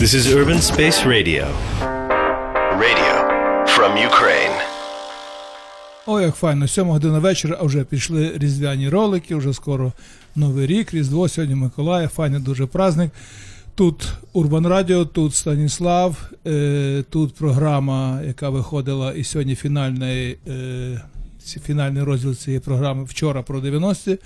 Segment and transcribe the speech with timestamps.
[0.00, 1.44] This is Urban Space Radio.
[2.84, 3.14] Radio
[3.66, 4.56] from Ukraine.
[6.06, 9.92] О, як файно, сьома година вечора, а вже пішли різдвяні ролики, вже скоро
[10.36, 13.10] Новий рік, Різдво, сьогодні Миколая, файний дуже праздник.
[13.74, 21.02] Тут Урбан Радіо, тут Станіслав, е, тут програма, яка виходила, і сьогодні фінальний, е,
[21.66, 24.18] фінальний розділ цієї програми вчора про 90-ті.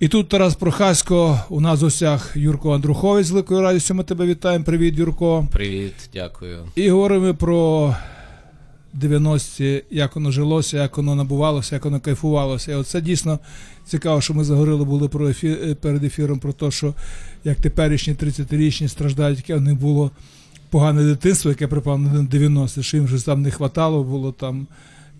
[0.00, 3.94] І тут Тарас Прохасько, у нас гостях Юрко Андрухович з великою радістю.
[3.94, 4.64] Ми тебе вітаємо.
[4.64, 5.46] Привіт, Юрко.
[5.52, 6.58] Привіт, дякую.
[6.74, 7.94] І говоримо про
[9.00, 12.72] 90-ті, як воно жилося, як воно набувалося, як воно кайфувалося.
[12.72, 13.38] І оце дійсно
[13.84, 16.94] цікаво, що ми заговорили були про ефір, перед ефіром про те, що
[17.44, 20.10] як теперішні 30-річні страждають, яке в них було
[20.70, 24.66] погане дитинство, яке припало на 90 що їм вже там не хватало, було там.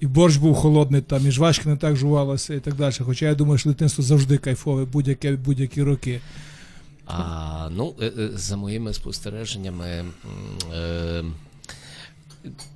[0.00, 2.94] І борщ був холодний, там, і жвачки не так жувалося і так далі.
[2.98, 6.20] Хоча я думаю, що дитинство завжди кайфове, будь-яке, будь-які роки.
[7.06, 10.04] А, Ну, е, е, за моїми спостереженнями,
[10.74, 11.24] е,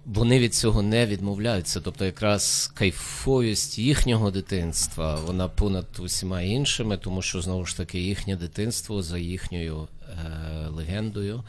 [0.07, 1.81] вони від цього не відмовляються.
[1.81, 8.37] Тобто, якраз кайфовість їхнього дитинства, вона понад усіма іншими, тому що знову ж таки їхнє
[8.37, 11.43] дитинство за їхньою е, легендою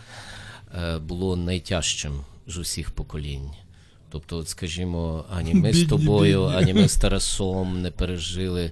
[0.77, 2.13] е, було найтяжчим
[2.47, 3.49] з усіх поколінь.
[4.15, 8.71] Тобто, от, скажімо, ані ми з тобою, ані ми з Тарасом не пережили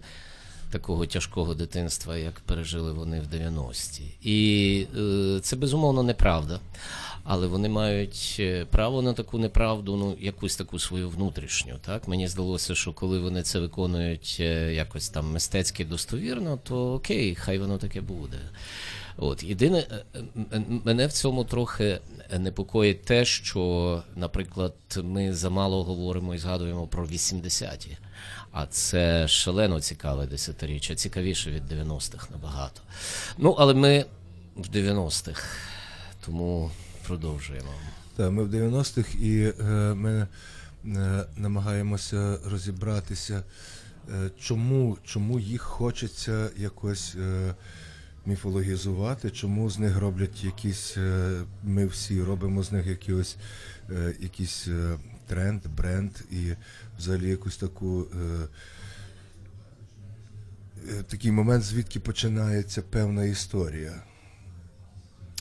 [0.69, 4.03] такого тяжкого дитинства, як пережили вони в 90-ті.
[4.21, 6.59] І е, це безумовно неправда.
[7.23, 11.73] Але вони мають е, право на таку неправду, ну якусь таку свою внутрішню.
[11.85, 17.35] Так мені здалося, що коли вони це виконують е, якось там мистецьки достовірно, то окей,
[17.35, 18.37] хай воно таке буде.
[19.17, 19.87] От єдине
[20.85, 21.99] мене в цьому трохи
[22.37, 27.97] непокоїть те, що, наприклад, ми замало говоримо і згадуємо про 80-ті.
[28.51, 32.81] А це шалено цікаве десятиріччя, цікавіше від 90-х набагато.
[33.37, 34.05] Ну, але ми
[34.55, 35.43] в 90-х,
[36.25, 36.71] тому
[37.07, 37.73] продовжуємо.
[38.15, 40.27] Так, ми в 90-х і е, ми
[40.85, 43.43] е, намагаємося розібратися,
[44.09, 47.55] е, чому чому їх хочеться якось е,
[48.25, 50.97] міфологізувати, чому з них роблять якісь.
[50.97, 53.37] Е, ми всі робимо з них якісь,
[53.89, 54.97] е, якийсь е,
[55.27, 56.53] тренд, бренд і
[56.97, 58.07] взагалі якусь таку.
[61.07, 64.03] Такий момент, звідки починається певна історія.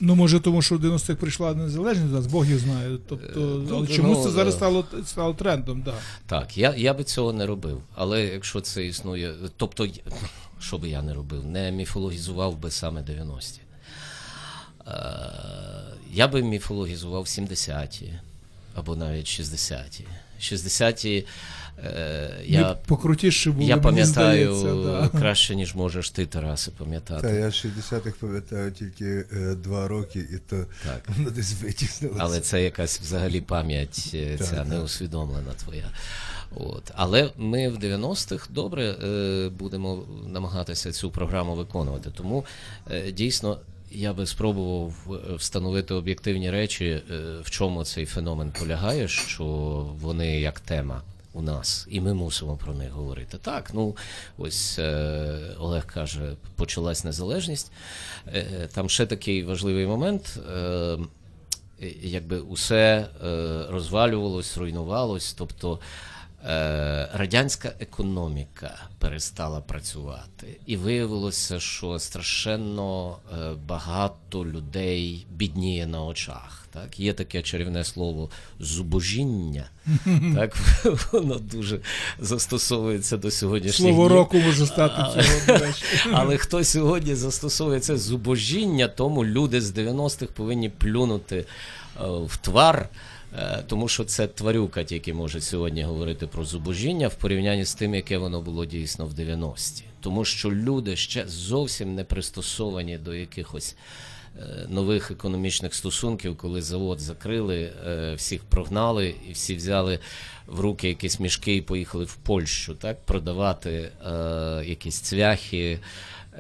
[0.01, 2.99] Ну, може, тому що в 90-х прийшла незалежність, нас Бог її знає.
[3.09, 5.83] Тобто, ну, але чомусь ну, це зараз стало стало трендом.
[5.83, 5.95] Да.
[6.27, 7.83] Так, я я би цього не робив.
[7.95, 9.89] Але якщо це існує, тобто,
[10.63, 13.61] що би я не робив, не міфологізував би саме 90-ті.
[14.87, 14.93] Е,
[16.13, 18.13] я би міфологізував 70-ті
[18.75, 20.05] або навіть 60-ті.
[20.41, 21.27] 60-ті
[21.79, 25.19] Е, я покрутіше були, я пам'ятаю да.
[25.19, 27.23] краще, ніж можеш ти, Тараси, пам'ятати.
[27.23, 31.03] Та я 60-х пам'ятаю тільки е, два роки, і то так.
[31.17, 32.21] воно десь витіснилося.
[32.25, 34.15] Але це якась взагалі пам'ять
[34.51, 35.91] ця неусвідомлена твоя.
[36.55, 36.91] От.
[36.95, 42.11] Але ми в 90-х добре е, будемо намагатися цю програму виконувати.
[42.11, 42.45] Тому
[42.91, 43.59] е, дійсно.
[43.95, 44.95] Я би спробував
[45.37, 47.03] встановити об'єктивні речі,
[47.43, 49.45] в чому цей феномен полягає, що
[50.01, 51.03] вони як тема
[51.33, 53.39] у нас, і ми мусимо про них говорити.
[53.43, 53.97] Так, ну
[54.39, 57.73] ось е, Олег каже, почалась незалежність.
[58.27, 60.41] Е, Там ще такий важливий момент.
[60.57, 60.99] Е,
[62.03, 66.12] Якби усе е, розвалювалось, руйнувалось, тобто Е,
[67.13, 73.37] радянська економіка перестала працювати, і виявилося, що страшенно е,
[73.67, 76.67] багато людей бідніє на очах.
[76.73, 79.65] Так, є таке чарівне слово зубожіння.
[80.35, 80.57] Так
[81.13, 81.81] воно дуже
[82.19, 85.59] застосовується до сьогоднішніх Слово року може стати цього.
[86.13, 91.45] Але хто сьогодні застосовує це зубожіння, тому люди з 90-х повинні плюнути е,
[92.07, 92.89] в твар.
[93.39, 97.95] Е, тому що це тварюка тільки може сьогодні говорити про зубожіння в порівнянні з тим,
[97.95, 99.85] яке воно було дійсно в 90-ті.
[100.01, 103.77] Тому що люди ще зовсім не пристосовані до якихось
[104.39, 109.99] е, нових економічних стосунків, коли завод закрили, е, всіх прогнали і всі взяли
[110.47, 113.91] в руки якісь мішки і поїхали в Польщу, так продавати
[114.65, 115.79] якісь цвяхи.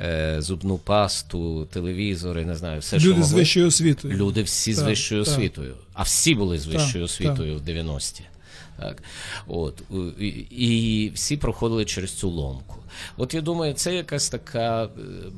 [0.00, 4.14] Е, зубну пасту, телевізори, не знаю, все люди що люди з вищою освітою.
[4.14, 5.32] Люди всі так, з вищою так.
[5.32, 8.22] освітою, а всі були з вищою так, освітою в 90-ті.
[8.78, 9.02] Так,
[9.46, 9.82] от
[10.20, 12.76] і, і всі проходили через цю ломку.
[13.16, 14.88] От я думаю, це якась така е,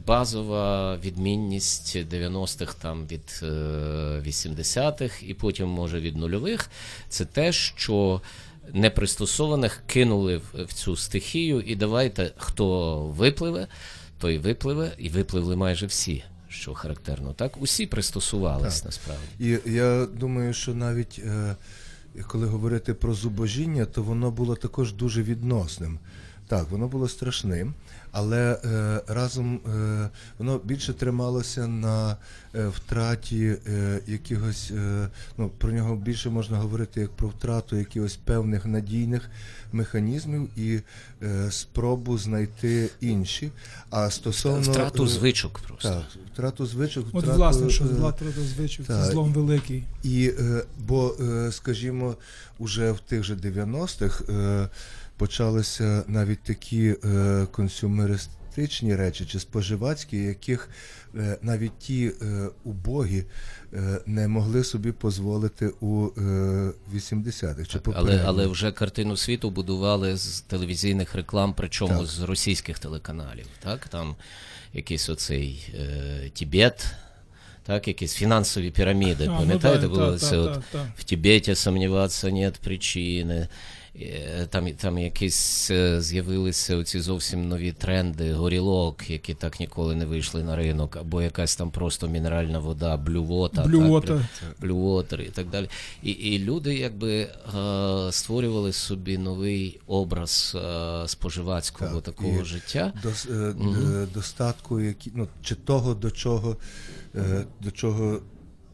[0.07, 3.43] базова відмінність 90-х там від
[4.27, 6.71] 80-х, е, і потім, може, від нульових.
[7.09, 8.21] Це те, що
[8.73, 13.67] непристосованих кинули в цю стихію, і давайте хто випливе
[14.19, 16.25] той випливе, і випливли майже всі.
[16.49, 17.33] що характерно.
[17.33, 19.25] Так, усі пристосувались насправді.
[19.39, 21.57] І я думаю, що навіть е,
[22.27, 25.99] коли говорити про зубожіння, то воно було також дуже відносним.
[26.47, 27.75] Так, воно було страшним,
[28.17, 32.17] але е, разом е, воно більше трималося на
[32.55, 35.09] е, втраті е, якихось, е,
[35.39, 39.31] ну про нього більше можна говорити як про втрату якихось певних надійних
[39.73, 40.81] механізмів і
[41.23, 43.51] е, спробу знайти інші.
[43.91, 45.89] А стосовно Втрату звичок просто.
[45.89, 46.03] так,
[46.33, 48.25] втрату звичок, От втрату, власне, що злата
[48.57, 49.85] звичок, це злом великий.
[50.03, 52.15] і, е, бо, е, скажімо,
[52.59, 54.69] уже в тих же 90-х е,
[55.17, 60.69] почалися навіть такі е, консюмеристичні речі чи споживацькі, яких
[61.17, 63.25] е, навіть ті е, убогі
[63.73, 66.21] е, не могли собі дозволити у е,
[66.95, 72.07] 80-х чи Але, але вже картину світу будували з телевізійних реклам, причому Так.
[72.07, 73.47] з російських телеканалів.
[73.63, 73.89] Так?
[73.89, 74.17] Там
[74.73, 76.87] якийсь оцей е, Тібет,
[77.63, 79.25] так, якісь фінансові піраміди.
[79.25, 80.65] А, ну Пам'ятаєте, да, було це от
[80.97, 83.49] в Тібеті сумніватися нет причини.
[84.01, 90.07] Е, Там, там якісь е, з'явилися оці зовсім нові тренди, горілок, які так ніколи не
[90.07, 93.63] вийшли на ринок, або якась там просто мінеральна вода, блювота.
[93.63, 94.29] Блювота.
[94.61, 95.69] Blue Water і так далі.
[96.03, 97.29] І, і люди якби е,
[98.13, 100.57] створювали собі новий образ
[101.07, 102.93] споживацького Так, такого і життя.
[103.31, 103.55] Е, е,
[104.15, 106.57] достатку, які, ну, чи того, до чого,
[107.61, 108.21] до чого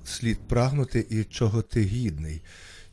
[0.05, 2.43] слід прагнути і чого ти гідний.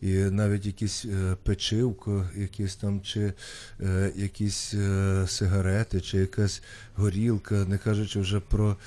[0.02, 3.34] І навіть якісь е, печивко, якісь там, чи
[3.82, 6.62] е, якісь е, сигарети, чи якась
[6.96, 8.78] горілка, не кажучи вже про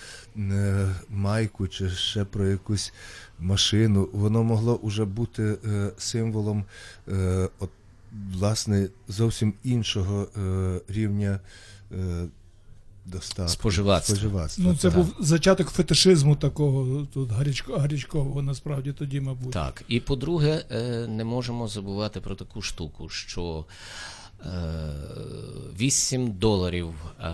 [1.08, 2.92] майку, чи ще про якусь
[3.38, 5.56] машину, воно могло вже бути
[5.98, 6.64] символом
[7.58, 7.70] от,
[8.32, 10.28] власне зовсім іншого
[10.88, 11.40] рівня
[13.10, 13.52] достатку.
[13.52, 14.16] Споживацтва.
[14.16, 14.96] Споживацтва, Ну, це так.
[14.98, 19.52] був зачаток фетишизму такого тут гарячко, гарячкового, насправді тоді, мабуть.
[19.52, 19.82] Так.
[19.88, 23.64] І по-друге, е, не можемо забувати про таку штуку, що
[24.46, 24.46] е,
[25.78, 26.88] 8 доларів
[27.20, 27.24] е,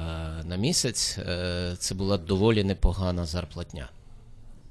[0.44, 3.88] на місяць е, це була доволі непогана зарплатня.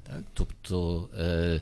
[0.08, 0.22] Так?
[0.34, 1.62] Тобто е,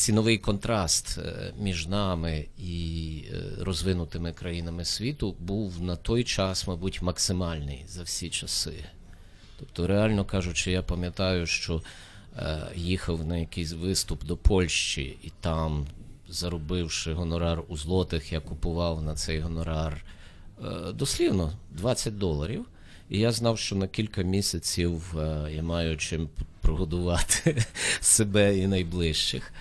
[0.00, 7.02] ціновий контраст е, між нами і е, розвинутими країнами світу був на той час, мабуть,
[7.02, 8.84] максимальний за всі часи.
[9.58, 11.82] Тобто, реально кажучи, я пам'ятаю, що
[12.36, 15.86] е, їхав на якийсь виступ до Польщі, і там,
[16.28, 20.04] заробивши гонорар у злотих, я купував на цей гонорар
[20.94, 22.66] дослівно 20 доларів.
[23.10, 25.14] І я знав, що на кілька місяців
[25.50, 26.28] я маю чим
[26.60, 27.64] прогодувати
[28.00, 29.52] себе і найближчих.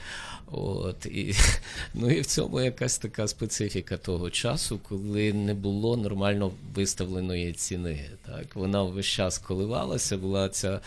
[0.51, 1.35] От, і,
[1.93, 8.05] ну і в цьому якась така специфіка того часу, коли не було нормально виставленої ціни.
[8.25, 8.55] Так?
[8.55, 10.79] Вона весь час коливалася, була ця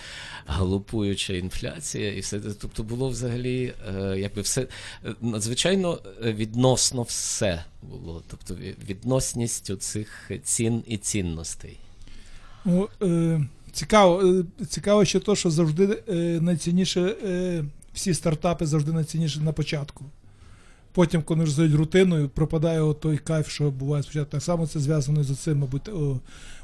[0.47, 2.41] галопуюча інфляція, і все.
[2.41, 4.67] Тобто було взагалі е, якби все
[5.05, 8.23] е, надзвичайно е, відносно все було.
[8.31, 8.55] Тобто
[8.89, 11.79] відносність цих цін і цінностей.
[12.65, 13.41] Ну, е,
[13.73, 20.05] цікаво, цікаво ще то, що завжди е, найцінніше, е, всі стартапи завжди найцінніше на початку.
[20.93, 24.31] Потім, коли вже стають рутиною, пропадає той кайф, що буває спочатку.
[24.31, 26.21] Так само це зв'язано з цим, мабуть, о,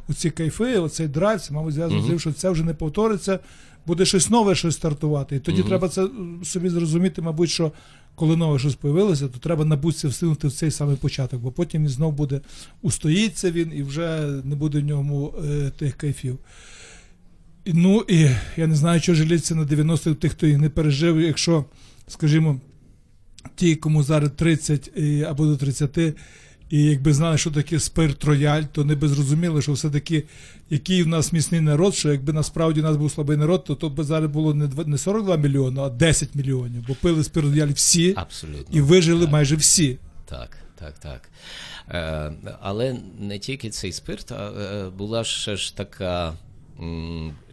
[0.09, 3.39] оці кайфи, оцей драйв, це, мабуть, зв'язано з тим, що це вже не повториться,
[3.87, 5.37] буде щось нове, щось стартувати.
[5.37, 6.09] І тоді треба це е,
[6.45, 7.73] собі зрозуміти, мабуть, що
[8.15, 11.89] коли нове щось появилося, то треба набутися встигнути в цей самий початок, бо потім він
[11.89, 12.41] знов буде
[12.83, 16.39] устоїться він і вже не буде в ньому е, тих кайфів.
[17.75, 21.65] Ну і я не знаю, що жаліться на 90-х тих, хто їх не пережив, якщо,
[22.09, 22.61] скажімо,
[23.57, 24.91] ті, кому зараз 30
[25.29, 25.99] або до 30,
[26.71, 30.25] і якби знали, що таке спирт рояль, то не би зрозуміли, що все-таки
[30.71, 33.91] який в нас міцний народ, що якби насправді у нас був слабий народ, то то
[33.91, 38.15] б зараз було не не 42 мільйони, а 10 мільйонів, бо пили спирт рояль всі
[38.17, 38.79] Абсолютно.
[38.79, 39.33] і вижили Так.
[39.33, 39.99] майже всі.
[40.27, 41.29] Так, так, так.
[41.91, 46.35] Е, але не тільки цей спирт, а е, була ще ж така.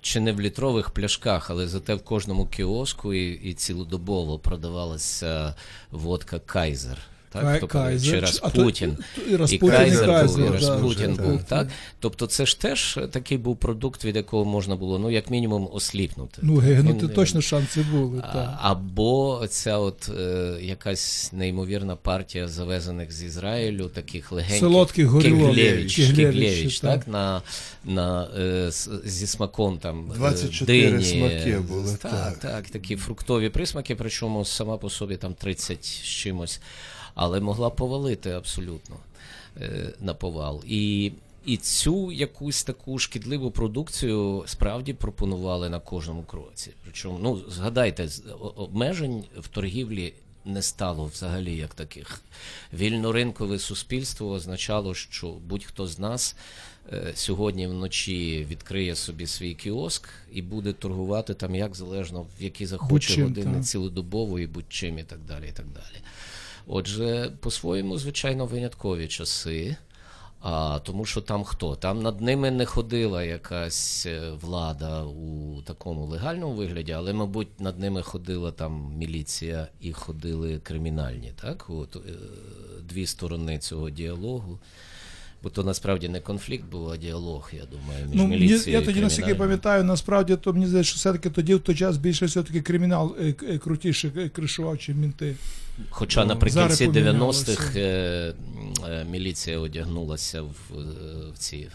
[0.01, 5.55] Чи не в літрових пляшках, але зате в кожному кіоску і, і цілодобово продавалася
[5.91, 6.97] водка Кайзер.
[7.35, 7.43] Так?
[7.45, 8.97] Кай- Тобто, Кайзер, Чи чи- а то- Распутін.
[9.27, 11.37] і І Распутін, і Кайзер був, і да, Распутін вже, був.
[11.37, 11.47] так.
[11.47, 11.67] Так?
[11.99, 16.39] Тобто це ж теж такий був продукт, від якого можна було, ну, як мінімум, осліпнути.
[16.41, 18.19] Ну, гигнути Він- точно шанси були.
[18.29, 18.59] а- Так.
[18.61, 26.79] Або ця от е, якась неймовірна партія завезених з Ізраїлю, таких легеньких Солодких Киглєвич, Киглєвич,
[26.79, 26.91] так.
[26.99, 27.41] так, на,
[27.85, 28.71] на, е,
[29.05, 32.37] зі смаком там е, 24 дині, смаки були, Так, так.
[32.37, 36.59] так, такі фруктові присмаки, причому сама по собі там 30 з чимось,
[37.15, 38.95] але могла повалити абсолютно
[39.61, 40.63] е, на повал.
[40.67, 41.11] І
[41.45, 46.71] І цю якусь таку шкідливу продукцію справді пропонували на кожному кроці.
[46.83, 48.09] Причому, ну згадайте,
[48.55, 50.13] обмежень в торгівлі
[50.45, 52.21] не стало взагалі як таких.
[52.73, 56.35] Вільноринкове суспільство означало, що будь-хто з нас
[56.93, 62.65] е, сьогодні вночі відкриє собі свій кіоск і буде торгувати там як залежно в які
[62.65, 65.49] захоче години цілодобово і будь-чим і так далі.
[65.49, 66.01] І так далі.
[66.67, 69.75] Отже, по-своєму, звичайно, виняткові часи.
[70.41, 71.75] А, тому що там хто?
[71.75, 77.79] Там над ними не ходила якась е, влада у такому легальному вигляді, але, мабуть, над
[77.79, 81.65] ними ходила там міліція і ходили кримінальні, так?
[81.69, 81.99] От, е,
[82.89, 84.59] дві сторони цього діалогу.
[85.43, 88.79] Бо то насправді не конфлікт був, а діалог, я думаю, між Ну, міліцією.
[88.79, 92.25] я тоді наскільки пам'ятаю, насправді то мені здається, що все-таки тоді в той час більше
[92.25, 95.35] все-таки кримінал е, крутіше кришував, чи мінти.
[95.89, 98.33] Хоча Ну, наприкінці 90-х е,
[98.87, 100.81] е, міліція одягнулася в, е,
[101.33, 101.67] в ці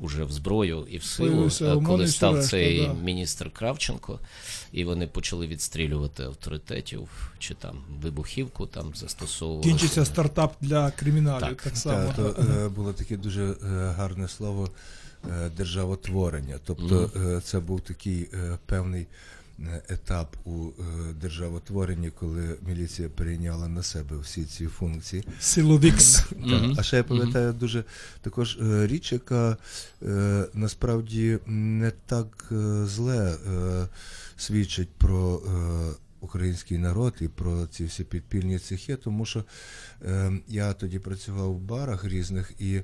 [0.00, 1.50] уже в зброю і в силу,
[1.86, 2.94] коли став цей да.
[2.94, 4.18] міністр Кравченко,
[4.72, 7.08] і вони почали відстрілювати авторитетів
[7.38, 9.62] чи там вибухівку там застосовували.
[9.62, 11.40] Кінчиться стартап для криміналів.
[11.48, 11.62] Так.
[11.62, 12.12] Так, само.
[12.16, 13.54] Та, то е, було таке дуже е,
[13.96, 14.68] гарне слово
[15.30, 16.58] е, державотворення.
[16.64, 19.06] Тобто е, це був такий е, певний
[19.88, 25.24] етап у е, державотворенні, коли міліція перейняла на себе всі ці функції.
[25.40, 26.24] Силовікс.
[26.78, 27.84] А ще я пам'ятаю дуже
[28.20, 29.56] також е, річ, яка
[30.02, 33.88] е, насправді не так е, зле е,
[34.36, 35.92] свідчить про е,
[36.22, 39.44] український народ і про ці всі підпільні цехи, тому що
[40.02, 42.74] е, я тоді працював в барах різних і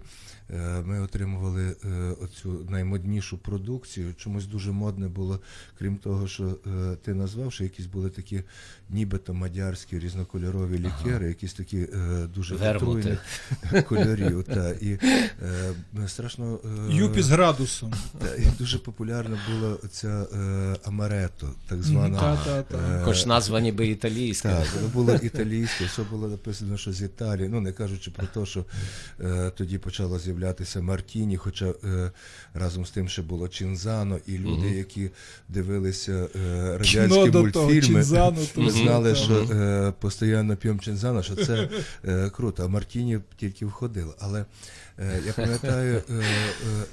[0.50, 1.88] е, ми отримували е,
[2.23, 4.14] оцю наймоднішу продукцію.
[4.14, 5.40] Чомусь дуже модне було,
[5.78, 8.42] крім того, що е, ти назвав, що якісь були такі
[8.90, 13.18] нібито мадярські різнокольорові лікери, якісь такі е, дуже отруйні
[13.88, 14.45] кольорів.
[14.45, 15.75] Та, і е,
[16.07, 17.95] страшно е, Юпі з градусом.
[18.18, 22.21] та, і дуже популярна була ця е, амарето, так звана.
[22.21, 22.78] Та, та, та.
[22.78, 24.49] е, назва ніби італійська.
[24.49, 27.49] так, воно було італійське, все було написано, що з Італії.
[27.49, 28.64] Ну не кажучи про те, що
[29.20, 32.11] е, тоді почало з'являтися Мартіні, хоча е,
[32.54, 35.11] разом з тим ще було Чінзано, і люди, які
[35.49, 36.28] дивилися е,
[36.82, 41.37] Кіно радянські до того, мультфільми, Чінзано, то ми знали, що е, постійно п'ємо Чінзано, що
[41.37, 41.68] це
[42.04, 42.64] е, круто.
[42.64, 44.14] А Мартіні тільки входило.
[44.18, 44.44] Але
[45.26, 46.24] я пам'ятаю, е, е,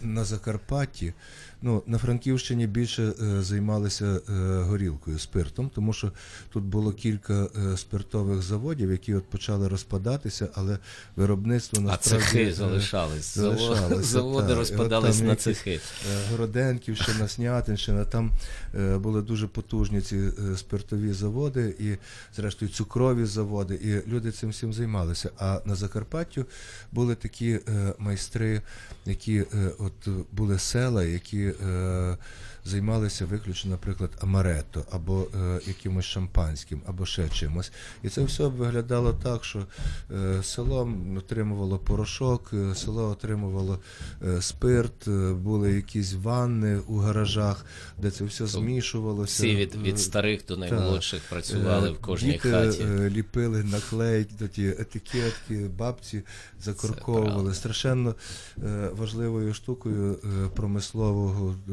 [0.01, 1.13] на Закарпатті.
[1.61, 4.31] Ну, на Франківщині більше е, займалися е,
[4.61, 6.11] горілкою, спиртом, тому що
[6.49, 10.77] тут було кілька е, спиртових заводів, які от почали розпадатися, але
[11.15, 13.37] виробництво А цехи е, залишались.
[13.37, 15.79] Заво- Заводи от розпадались на цехи.
[16.11, 18.31] е, Городенківщина, Снятинщина, там
[18.79, 21.95] е, були дуже потужні ці е, спиртові заводи і,
[22.35, 25.29] зрештою, цукрові заводи, і люди цим всім займалися.
[25.37, 26.45] А на Закарпаттю
[26.91, 28.61] були такі е, майстри,
[29.05, 29.45] які е,
[29.79, 32.17] от були села, які е,
[32.65, 37.71] займалися виключно, наприклад, амарето або е, якимось шампанським, або ще чимось.
[38.03, 39.65] І це все виглядало так, що
[40.11, 43.79] е, село отримувало порошок, е, село отримувало
[44.27, 47.65] е, спирт, е, були якісь ванни у гаражах,
[48.01, 49.33] де це все змішувалося.
[49.43, 50.71] Всі від, Е, від старих до так.
[50.71, 52.83] наймолодших працювали Е, в кожній Діти хаті.
[52.83, 56.23] е, ліпили наклейки, ті етикетки, бабці
[56.63, 57.53] закорковували.
[57.53, 58.15] Страшенно
[58.63, 61.71] е, важливою штукою е, промислового е,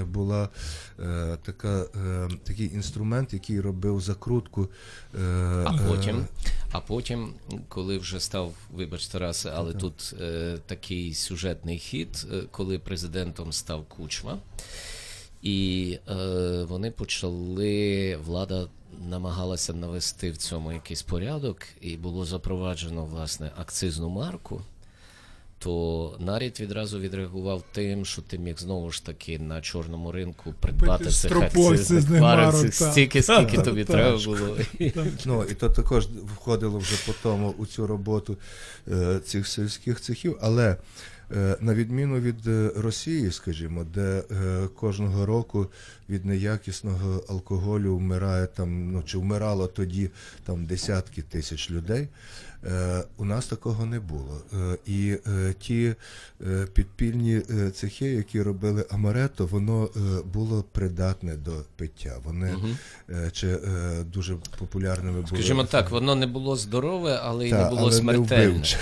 [0.00, 0.48] походження була
[1.00, 4.68] е, така, е, такий інструмент, який робив закрутку.
[5.14, 5.18] е,
[5.66, 6.26] А е, потім,
[6.72, 7.34] а потім,
[7.68, 13.84] коли вже став, вибач, Тарасе, але тут е, такий сюжетний хід, е, коли президентом став
[13.84, 14.38] Кучма,
[15.42, 18.68] і е, вони почали, влада
[19.08, 24.62] намагалася навести в цьому якийсь порядок, і було запроваджено власне акцизну марку.
[25.62, 31.10] То нарід відразу відреагував тим, що ти міг знову ж таки на чорному ринку придбати
[31.10, 33.96] цих акцизних марок стільки, скільки Так, тобі так.
[33.96, 34.56] треба було.
[35.24, 38.36] Ну, і то також входило вже по тому у цю роботу
[38.88, 40.38] е, цих сільських цехів.
[40.40, 40.76] Але
[41.36, 45.66] е, на відміну від е, Росії, скажімо, де е, кожного року
[46.08, 50.10] від неякісного алкоголю вмирає там, ну чи вмирало тоді
[50.44, 52.08] там десятки тисяч людей.
[52.66, 54.40] Е, у нас такого не було.
[54.52, 55.94] Е, і е, ті
[56.72, 57.40] підпільні
[57.74, 59.88] цехи, які робили амарето, воно
[60.32, 62.16] було придатне до пиття.
[62.24, 62.56] Вони
[63.10, 63.58] е, чи
[64.12, 65.26] дуже популярними були.
[65.26, 68.62] Скажімо так, воно не було здорове, але й Та, не було але смертельне.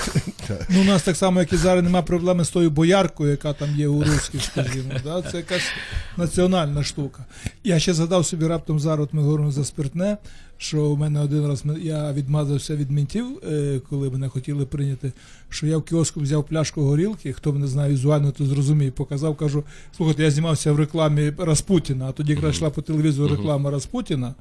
[0.68, 3.76] Ну, у нас так само, як і зараз немає проблеми з тою бояркою, яка там
[3.76, 4.92] є у русських, скажімо.
[5.04, 5.23] Да?
[5.23, 5.70] Це якась
[6.16, 7.25] національна штука.
[7.64, 10.16] Я ще згадав собі раптом зараз, от ми говоримо за спиртне,
[10.59, 15.12] що у мене один раз я відмазався від мінтів, е, коли мене хотіли прийняти,
[15.49, 19.65] що я в кіоску взяв пляшку горілки, хто мене знає візуально, то зрозуміє, показав, кажу,
[19.97, 24.35] слухайте, я знімався в рекламі Распутіна, а тоді якраз йшла по телевізору реклама Распутіна.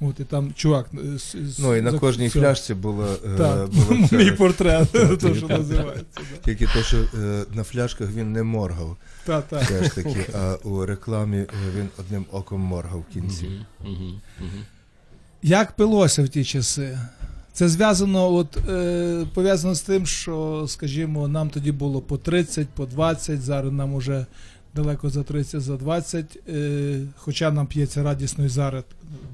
[0.00, 2.44] От і там чувак е, з, Ну і на кожній цього.
[2.44, 6.20] фляжці було, е, було мій портрет, то що називається.
[6.44, 7.04] Тільки те, що
[7.54, 8.96] на фляжках він не моргав.
[9.24, 9.64] Та, та.
[9.64, 11.44] Теж таки, а у рекламі
[11.76, 13.50] він одним оком моргав в кінці.
[15.42, 16.98] Як пилося в ті часи?
[17.52, 22.86] Це зв'язано, от, е, пов'язано з тим, що, скажімо, нам тоді було по 30, по
[22.86, 24.26] 20, зараз нам уже
[24.74, 28.84] далеко за 30, за 20, е, хоча нам п'ється радісно і зараз,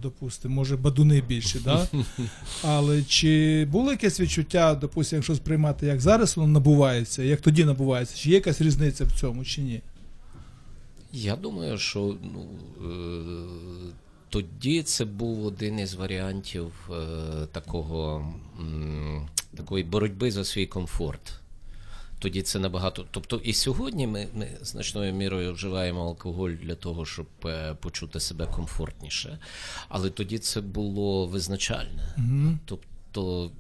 [0.03, 1.89] допустимо, може бадуни більше, да?
[2.63, 8.17] але чи було якесь відчуття, допустимо, якщо сприймати, як зараз воно набувається, як тоді набувається,
[8.17, 9.81] чи є якась різниця в цьому, чи ні?
[11.13, 12.47] Я думаю, що ну,
[12.81, 13.93] е,
[14.33, 21.33] тоді це був один із варіантів е, такого, м, такої боротьби за свій комфорт.
[22.19, 23.05] Тоді це набагато.
[23.11, 28.47] Тобто, і сьогодні ми, ми значною мірою вживаємо алкоголь для того, щоб е, почути себе
[28.47, 29.39] комфортніше.
[29.89, 32.15] Але тоді це було визначальне.
[32.65, 32.87] Тобто,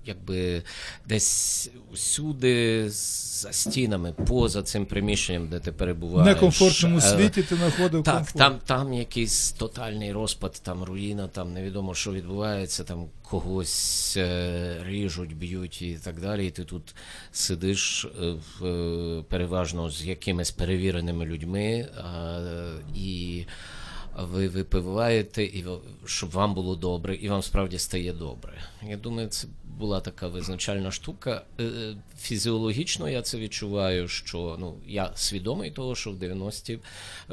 [0.07, 0.63] якби
[1.07, 8.03] десь усюди за стінами, поза цим приміщенням, де ти В некомфортному е, світі ти знаходив
[8.03, 8.39] так, комфорт.
[8.39, 15.37] там, там якийсь тотальний розпад, там руїна, там невідомо, що відбувається, там когось е, ріжуть,
[15.37, 16.47] б'ють і так далі.
[16.47, 16.95] І ти тут
[17.33, 21.89] сидиш е, в, переважно з якимись перевіреними людьми,
[22.95, 23.45] і
[24.19, 25.65] ви випиваєте, і
[26.05, 28.65] щоб вам було добре, і вам справді стає добре.
[28.89, 31.43] Я думаю, це була така визначальна штука.
[31.59, 36.79] Е, е, Фізіологічно я це відчуваю, що ну я свідомий того, що в 90-ті е,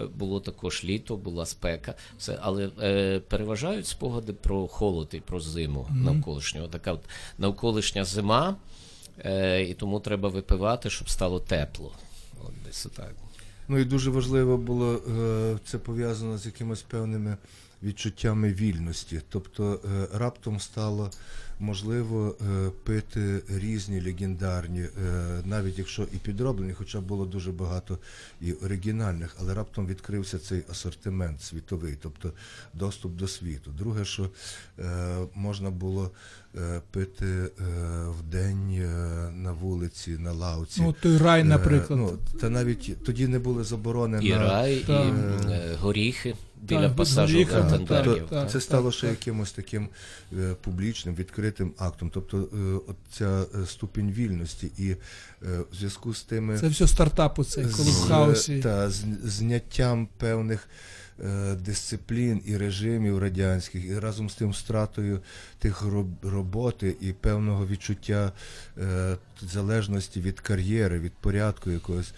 [0.06, 5.88] було також літо, була спека, все, але е, переважають спогади про холод і про зиму
[5.92, 6.68] навколишнього.
[6.68, 7.02] Така от
[7.38, 8.56] навколишня зима,
[9.26, 11.92] е, і тому треба випивати, щоб стало тепло.
[12.44, 13.29] От десь отак.
[13.70, 17.38] Ну і дуже важливо було е, це пов'язано з якимось певними
[17.84, 19.22] відчуттями вільності.
[19.30, 21.12] Тобто е, раптом стало
[21.60, 24.90] можливо е, пити різні легендарні, е,
[25.46, 27.98] навіть якщо і підроблені, хоча було дуже багато
[28.42, 32.34] і оригінальних, але раптом відкрився цей асортимент світовий, тобто
[32.74, 33.72] доступ до світу.
[33.72, 34.30] Друге, що
[34.80, 36.12] е, можна було
[36.92, 37.52] пити
[38.08, 38.82] в день
[39.44, 40.82] на вулиці, на лавці.
[40.82, 42.00] Ну, той рай, наприклад.
[42.00, 46.96] Ну, та навіть тоді не були заборони І на рай, і е, горіхи біля Так,
[46.96, 48.52] пасажу так, так.
[48.52, 49.90] це стало ще якимось таким
[50.34, 52.10] е, публічним, відкритим актом.
[52.14, 54.98] Тобто е, от ця е, ступінь вільності і е,
[55.42, 58.60] в зв'язку з тими Це все стартапу цей, коли в хаосі.
[58.60, 60.68] та, з зняттям певних
[61.24, 65.22] е, дисциплін і режимів радянських, і разом з тим втратою
[65.60, 65.84] тих
[66.24, 68.32] роботи і певного відчуття
[68.78, 72.14] е, залежності від кар'єри, від порядку якогось,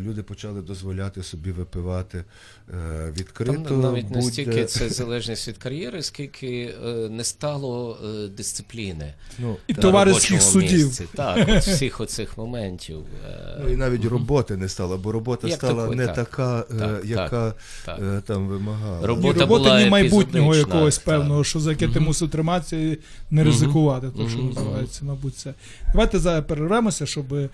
[0.00, 2.24] люди почали дозволяти собі випивати
[2.70, 3.52] е, відкрито.
[3.68, 9.14] Там навіть не стільки це залежність від кар'єри, скільки е, не стало е, дисципліни.
[9.38, 10.86] Ну, І товариських судів.
[10.86, 11.06] місці.
[11.14, 12.98] Так, от всіх оцих моментів.
[13.28, 16.14] е, Ну і навіть роботи не стало, бо робота Як стала такої, не так.
[16.14, 17.98] така, е, Так, яка так.
[18.02, 19.06] е, там вимагала.
[19.06, 21.04] Роб- Ні робота роботи, була ні майбутнього якогось так.
[21.04, 22.98] певного, що за яке ти мусив триматися і
[23.30, 25.54] не ризикувати, то що називається, мабуть, це.
[25.92, 27.48] Давайте зараз перервемося, щоб е,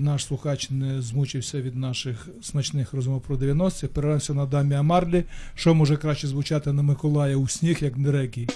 [0.00, 3.86] наш слухач не змучився від наших смачних розмов про 90-ті.
[3.86, 5.24] Перервемося на Дамі Амарлі.
[5.54, 8.48] Що може краще звучати на Миколая у сніг, як не регі?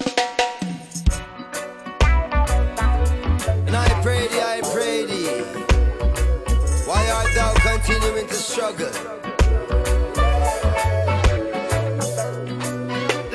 [3.67, 5.35] And I pray thee, I pray thee.
[6.89, 8.93] Why art thou continuing to struggle?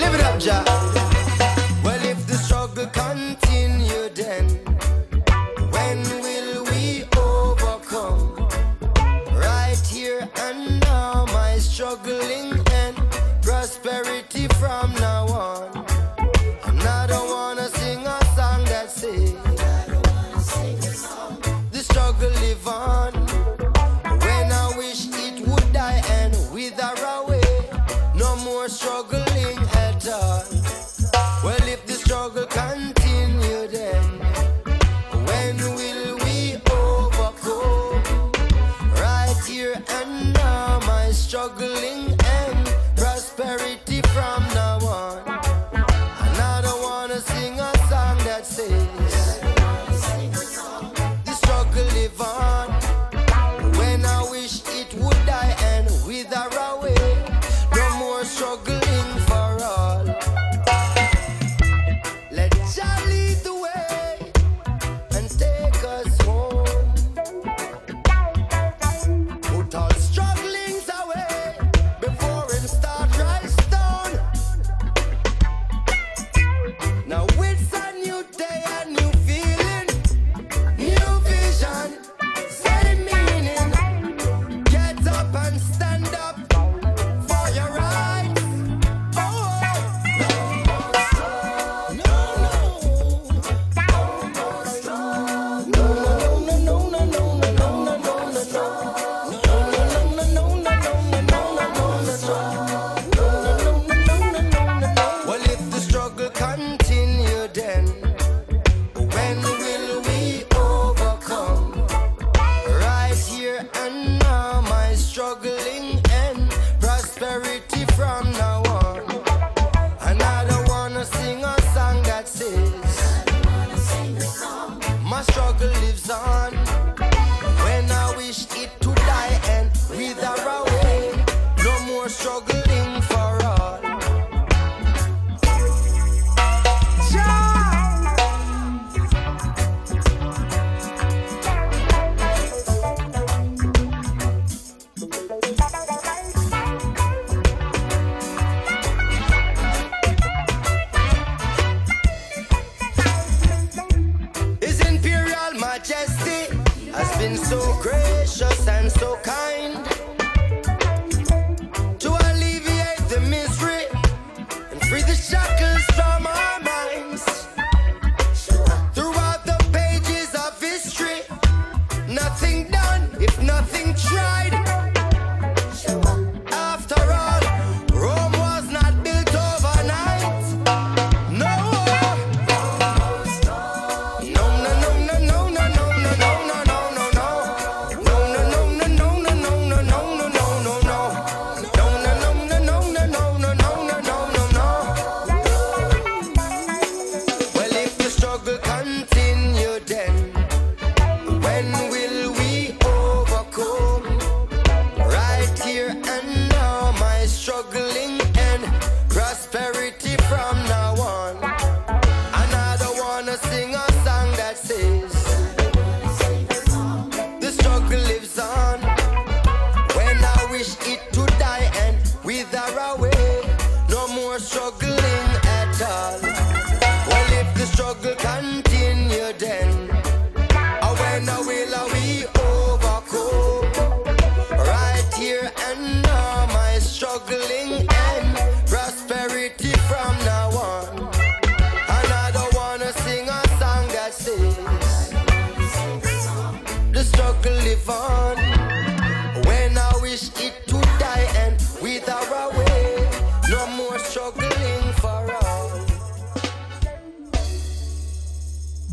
[0.02, 0.79] Live it up, Jah.
[28.16, 30.59] No more struggling at all.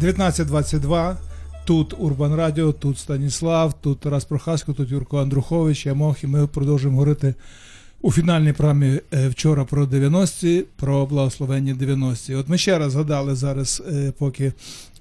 [0.00, 1.16] 19.22.
[1.64, 6.46] Тут Урбан Радіо, тут Станіслав, тут Тарас Прохасько, тут Юрко Андрухович, я Мох, і ми
[6.46, 7.34] продовжуємо говорити
[8.00, 12.34] у фінальній програмі е, вчора про 90-ті, про благословенні 90-ті.
[12.34, 14.52] От ми ще раз згадали зараз, е, поки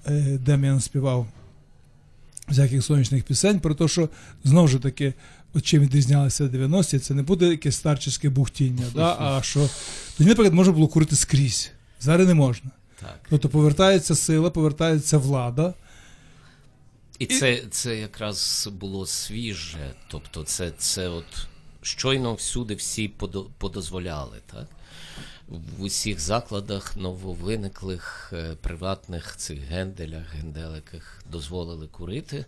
[0.06, 0.12] е,
[0.46, 1.28] Дем'ян співав
[2.48, 4.10] всяких сонячних пісень, про те, що
[4.44, 5.14] знову ж таки,
[5.56, 9.18] от чим відрізнялися 90-ті, це не буде якесь старчеське бухтіння, да?
[9.20, 9.70] а що
[10.18, 11.72] тоді, наприклад, можна було курити скрізь.
[12.00, 12.72] Зараз не можна.
[13.00, 13.20] Так.
[13.30, 15.74] Тобто повертається сила, повертається влада.
[17.20, 19.94] І це, це якраз було свіже.
[20.08, 21.48] Тобто, це, це от
[21.82, 23.08] щойно всюди всі
[23.58, 24.68] подозволяли, так?
[25.78, 32.46] В усіх закладах нововиниклих е, приватних цих генделях, генделиках дозволили курити.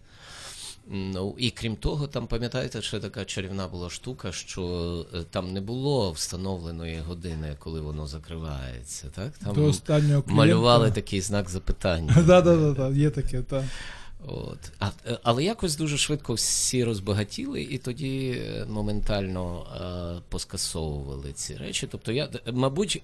[0.89, 5.61] Ну і крім того, там пам'ятаєте, ще така чарівна була штука, що е, там не
[5.61, 9.07] було встановленої години, коли воно закривається.
[9.15, 9.37] Так?
[9.37, 10.33] Там До останнього клієнта.
[10.33, 12.15] малювали такий знак запитання.
[12.27, 13.63] Да, да, да, да, є таке, так.
[14.27, 14.71] От.
[14.79, 19.65] А, е, але якось дуже швидко всі розбагатіли, і тоді е, моментально
[20.17, 21.87] е, поскасовували ці речі.
[21.91, 23.01] Тобто, я, мабуть,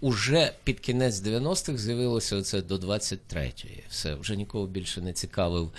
[0.00, 3.82] уже під кінець 90-х з'явилося оце до 23-ї.
[3.90, 5.72] Все, вже нікого більше не цікавив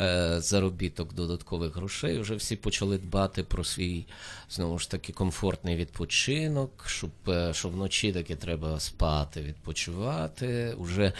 [0.00, 2.18] е, заробіток додаткових грошей.
[2.18, 4.04] Вже всі почали дбати про свій
[4.50, 10.74] знову ж таки комфортний відпочинок, щоб, е, що вночі таки треба спати, відпочивати.
[10.78, 11.12] Уже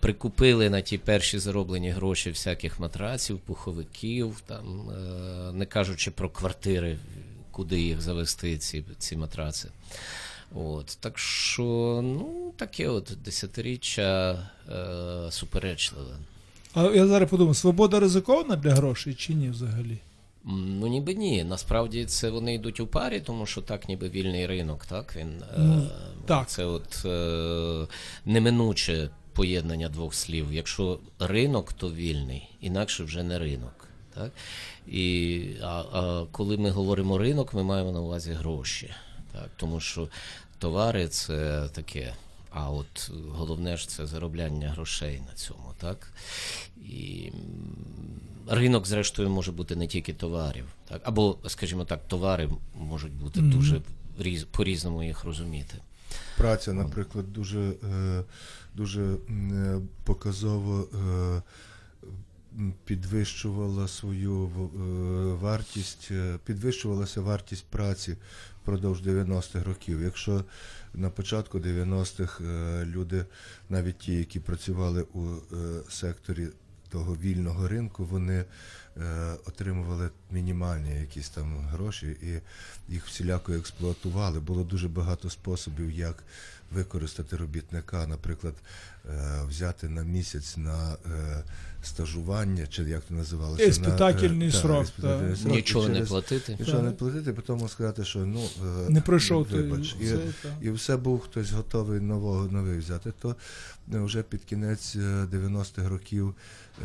[0.00, 6.98] прикупили на ті перші зароблені гроші всяких матраців, пуховиків, там, е, не кажучи про квартири,
[7.50, 9.68] куди їх завести, ці, ці матраци.
[10.54, 16.16] От, так що, ну, таке от десятиріччя е, суперечливе.
[16.74, 19.98] А я зараз подумав, свобода ризикована для грошей чи ні взагалі?
[20.48, 21.44] Ну, ніби ні.
[21.44, 25.16] Насправді це вони йдуть у парі, тому що так, ніби вільний ринок, так?
[25.16, 25.88] Він, Ну, е,
[26.26, 26.48] так.
[26.48, 27.86] Це от е,
[28.24, 30.52] неминуче поєднання двох слів.
[30.52, 33.88] Якщо ринок, то вільний, інакше вже не ринок.
[34.14, 34.32] Так?
[34.86, 38.94] І, а, а коли ми говоримо ринок, ми маємо на увазі гроші.
[39.40, 39.50] Так?
[39.56, 40.08] Тому що
[40.58, 42.14] товари це таке.
[42.50, 46.12] А от головне ж це заробляння грошей на цьому, так?
[46.84, 47.32] І
[48.48, 51.00] ринок, зрештою, може бути не тільки товарів, так?
[51.04, 53.80] Або, скажімо так, товари можуть бути дуже
[54.18, 55.74] різ, по-різному їх розуміти.
[56.36, 58.24] Праця, наприклад, дуже, е,
[58.74, 61.42] дуже е, показово е,
[62.84, 64.46] підвищувала свою
[65.40, 66.10] вартість,
[66.44, 68.16] підвищувалася вартість праці
[68.66, 70.02] впродовж 90-х років.
[70.02, 70.44] Якщо
[70.94, 73.24] на початку 90-х е, люди,
[73.68, 75.36] навіть ті, які працювали у е,
[75.88, 76.48] секторі
[76.88, 78.44] того вільного ринку, вони
[78.96, 82.40] е, отримували мінімальні якісь там гроші і
[82.92, 84.40] їх всіляко експлуатували.
[84.40, 86.24] Було дуже багато способів, як
[86.70, 88.54] використати робітника, наприклад,
[89.48, 91.44] взяти на місяць на е,
[91.82, 93.62] стажування, чи як це називалося?
[93.62, 95.36] е, Іспитательний та, срок, іспитательний та.
[95.36, 96.56] срок, і Нічого не платити.
[96.60, 98.44] Нічого не платити, потім сказати, що ну
[98.86, 99.96] е, Не пройшов той вибач.
[100.00, 100.48] І, цей, та.
[100.62, 103.12] і все був хтось готовий нового новий взяти.
[103.20, 103.36] То
[103.94, 104.98] е, вже під кінець е,
[105.32, 106.34] 90-х років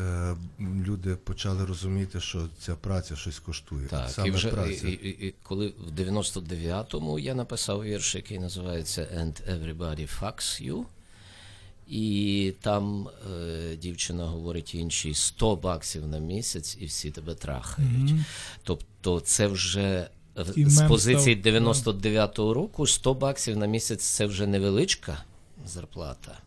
[0.04, 3.86] е, люди почали розуміти, що ця праця щось коштує.
[3.86, 4.88] Так, Саме і вже праця.
[4.88, 10.84] і, і, і коли в 99-му я написав вірш, який називається And Everybody Fucks You.
[11.92, 18.14] І там е, дівчина говорить іншій 100 баксів на місяць, і всі тебе трахають.
[18.62, 20.08] Тобто, це вже
[20.56, 25.24] І з позиції став, 99-го року 100 баксів на місяць це вже невеличка
[25.66, 26.38] зарплата.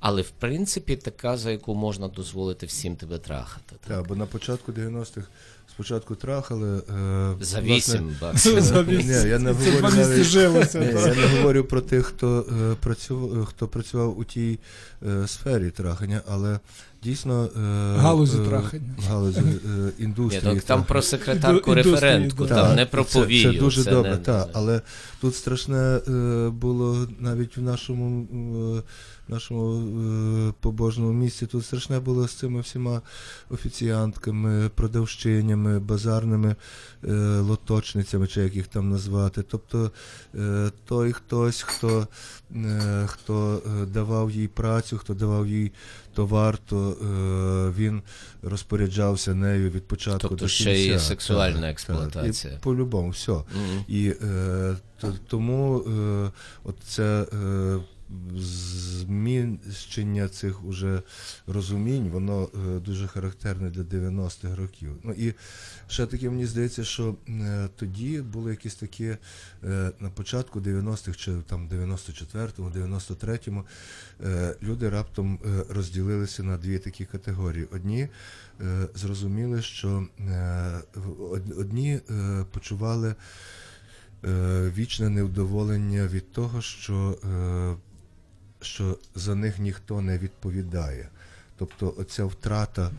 [0.00, 3.76] Але в принципі така, за яку можна дозволити всім тебе трахати.
[3.86, 3.96] Так?
[3.98, 5.26] Так, бо на початку 90-х
[5.70, 6.78] спочатку трахали.
[6.78, 8.60] Е, За вісім баксів.
[8.62, 10.78] За Ні, я не говорю навіть- жилося.
[10.80, 11.16] Ні, так.
[11.16, 14.58] я не говорю про тих, хто е, працював, хто працював у тій
[15.06, 16.60] е, сфері трахання, але
[17.02, 17.60] дійсно е,
[17.98, 18.94] Галузі е, трахання.
[19.08, 23.52] галузі е, Ні, так, там про секретарку Індустрії, референтку, там не про це, повію.
[23.52, 24.48] Це дуже це добре, не- так.
[24.52, 24.80] Але
[25.20, 25.76] тут страшне
[26.08, 28.26] е, було навіть в нашому,
[28.78, 28.82] е,
[29.28, 29.74] нашому
[30.48, 31.46] е, побожному місці.
[31.46, 33.02] Тут страшне було з цими всіма
[33.50, 36.56] офіціантками, продавщинями, базарними
[37.04, 39.42] е, лоточницями, чи як їх там назвати.
[39.42, 39.90] Тобто
[40.34, 42.08] е, той хтось, хто,
[42.56, 45.72] е, хто давав їй працю, хто давав їй
[46.66, 48.02] то е, він
[48.42, 51.70] розпоряджався нею від початку Тобто до ще є і сексуальна Так, так.
[51.70, 52.54] експлуатація.
[52.54, 53.32] І по-любому, все.
[53.32, 53.84] Мгм.
[53.88, 56.30] І е, то, тому е,
[56.64, 57.78] от це е,
[58.36, 61.02] зміщення цих уже
[61.46, 64.96] розумінь, воно е, дуже характерне для 90-х років.
[65.04, 65.34] Ну і
[65.88, 69.18] ще таки мені здається, що е, тоді були якісь такі е,
[70.00, 73.64] на початку 90-х чи там 94-му, 93-му
[74.24, 75.38] е, люди раптом
[75.70, 77.64] розділилися на дві такі категорії.
[77.64, 78.08] Одні
[78.94, 80.06] зрозуміли, що
[81.56, 82.00] одні
[82.52, 83.14] почували
[84.76, 87.18] вічне невдоволення від того, що,
[88.60, 91.08] що за них ніхто не відповідає.
[91.58, 92.90] Тобто оця втрата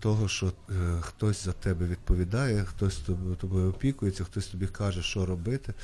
[0.00, 0.52] того, що е,
[1.00, 5.74] хтось за тебе відповідає, хтось тоб- тобою опікується, хтось тобі каже, що робити.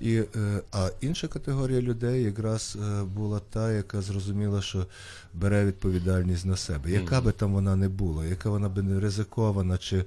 [0.00, 0.26] І, е,
[0.72, 4.86] а інша категорія людей якраз е, була та, яка зрозуміла, що
[5.34, 6.90] бере відповідальність на себе.
[6.90, 10.04] Яка би там вона не була, яка вона би не ризикована, чи е,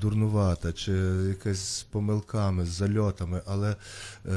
[0.00, 0.92] дурнувата, чи
[1.28, 3.76] якась з помилками, з зальотами, але е,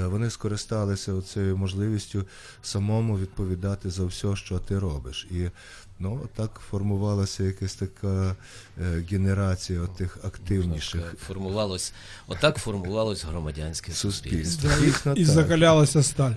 [0.08, 2.26] вони скористалися цією можливістю
[2.62, 5.28] самому відповідати за все, що ти робиш.
[5.32, 5.50] І
[6.00, 8.36] ну, так формувалася якась така
[9.10, 11.94] генерація тих активніших Формувалось,
[12.28, 14.61] отак формувалось громадянське суспільство.
[14.82, 15.34] Дійсно і так.
[15.34, 16.32] закалялася сталь.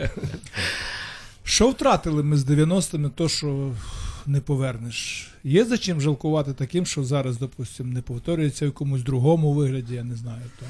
[1.45, 3.73] Що втратили ми з 90-ми, то що
[4.27, 5.29] не повернеш?
[5.45, 10.05] Є за чим жалкувати таким, що зараз, допустимо, не повторюється в якомусь другому вигляді, я
[10.05, 10.43] не знаю.
[10.61, 10.69] Там.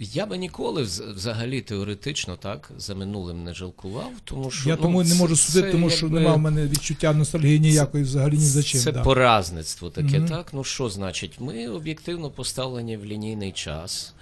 [0.00, 0.82] Я би ніколи
[1.14, 5.36] взагалі теоретично так за минулим не жалкував, тому що Я ну, тому і не можу
[5.36, 8.80] судити, це тому що якби- немає в мене відчуття ностальгії ніякої взагалі ні за чим.
[8.80, 9.02] Це да.
[9.02, 10.28] поразництво таке, Мгм.
[10.28, 10.46] так?
[10.52, 11.40] Ну що значить?
[11.40, 14.14] Ми об'єктивно поставлені в лінійний час,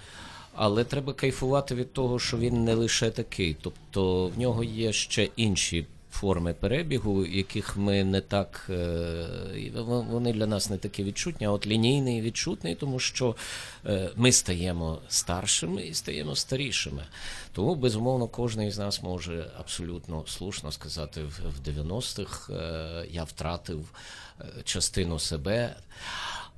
[0.57, 3.57] але треба кайфувати від того, що він не лише такий.
[3.61, 8.67] Тобто в нього є ще інші форми перебігу, яких ми не так.
[8.69, 9.25] е,
[10.09, 13.35] Вони для нас не такі відчутні, а от лінійний відчутний, тому що
[13.85, 17.03] е, ми стаємо старшими і стаємо старішими.
[17.51, 23.89] Тому, безумовно, кожен із нас може абсолютно слушно сказати в, в 90-х е, я втратив
[24.63, 25.75] частину себе.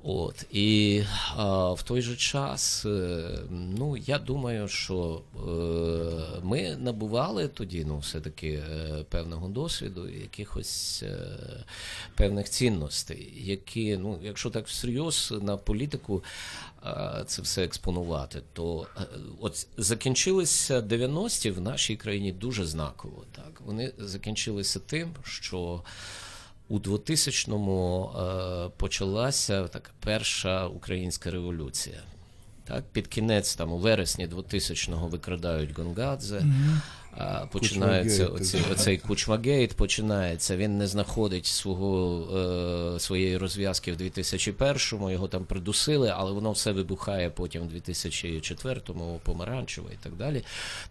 [0.02, 1.02] От і
[1.36, 5.40] а, в той же час, е, ну я думаю, що е,
[6.42, 11.38] ми набували тоді, ну, все-таки е, певного досвіду, якихось е,
[12.14, 16.24] певних цінностей, які, ну, якщо так всерйоз на політику
[16.86, 19.00] е, це все експонувати, то е,
[19.40, 23.24] от закінчилися 90-ті в нашій країні дуже знаково.
[23.32, 25.82] Так вони закінчилися тим, що
[26.70, 32.02] у 2000-му е, почалася така перша українська революція.
[32.64, 36.80] Так, під кінець, там, у вересні 2000-го викрадають Гонгадзе, а,
[37.50, 40.56] починається оці, оцей Кучмагейт, починається.
[40.56, 42.26] Він не знаходить свого,
[42.96, 49.20] е, своєї розв'язки в 2001-му, його там придусили, але воно все вибухає потім в 2004-му,
[49.24, 50.42] помаранчево і так далі.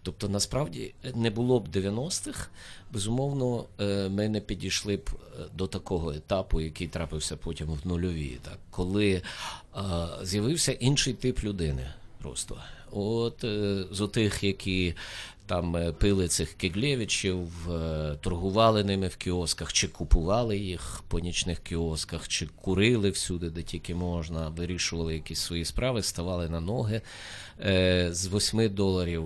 [0.02, 2.48] Тобто, насправді не було б 90-х,
[2.92, 8.38] безумовно, е, ми не підійшли б е, до такого етапу, який трапився потім в нульові,
[8.42, 9.22] так, коли е,
[10.22, 11.90] з'явився інший тип людини
[12.22, 12.56] просто.
[12.92, 14.94] От е, з отих, які
[15.50, 21.58] там е, пили цих киглєвичів, е, торгували ними в кіосках, чи купували їх по нічних
[21.58, 27.00] кіосках, чи курили всюди, де тільки можна, вирішували якісь свої справи, ставали на ноги.
[27.60, 29.24] Е, З 8 доларів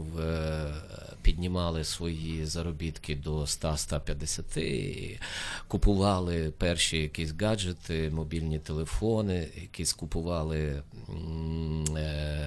[1.23, 5.21] піднімали свої заробітки до 100-150,
[5.69, 10.83] купували перші якісь гаджети, мобільні телефони, якісь купували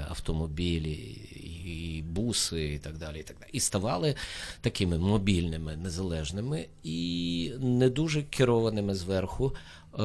[0.09, 1.21] автомобілі.
[1.67, 3.19] І буси, і так далі.
[3.19, 3.49] І так далі.
[3.53, 4.15] І ставали
[4.61, 9.55] такими мобільними, незалежними і не дуже керованими зверху
[9.99, 10.03] е,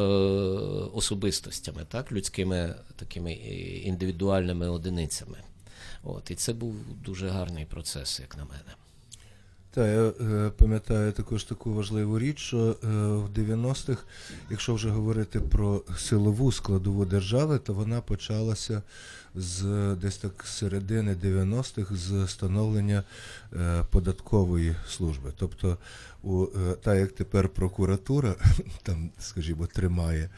[0.94, 5.38] особистостями, так, людськими такими е, індивідуальними одиницями.
[6.03, 8.75] От, і це був дуже гарний процес, як на мене.
[9.75, 14.03] Так, я е, пам'ятаю також таку важливу річ, що е, в 90-х,
[14.51, 18.83] якщо вже говорити про силову складову держави, то вона почалася
[19.35, 19.62] з
[19.95, 23.05] десь так середини 90-х з становлення
[23.53, 25.33] е, податкової служби.
[25.37, 25.79] Тобто,
[26.23, 28.35] у, е, та як тепер прокуратура
[28.83, 30.31] там, скажімо, тримає.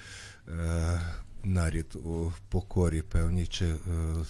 [0.49, 1.01] Е,
[1.47, 3.77] Нарід у покорі певній, чи е,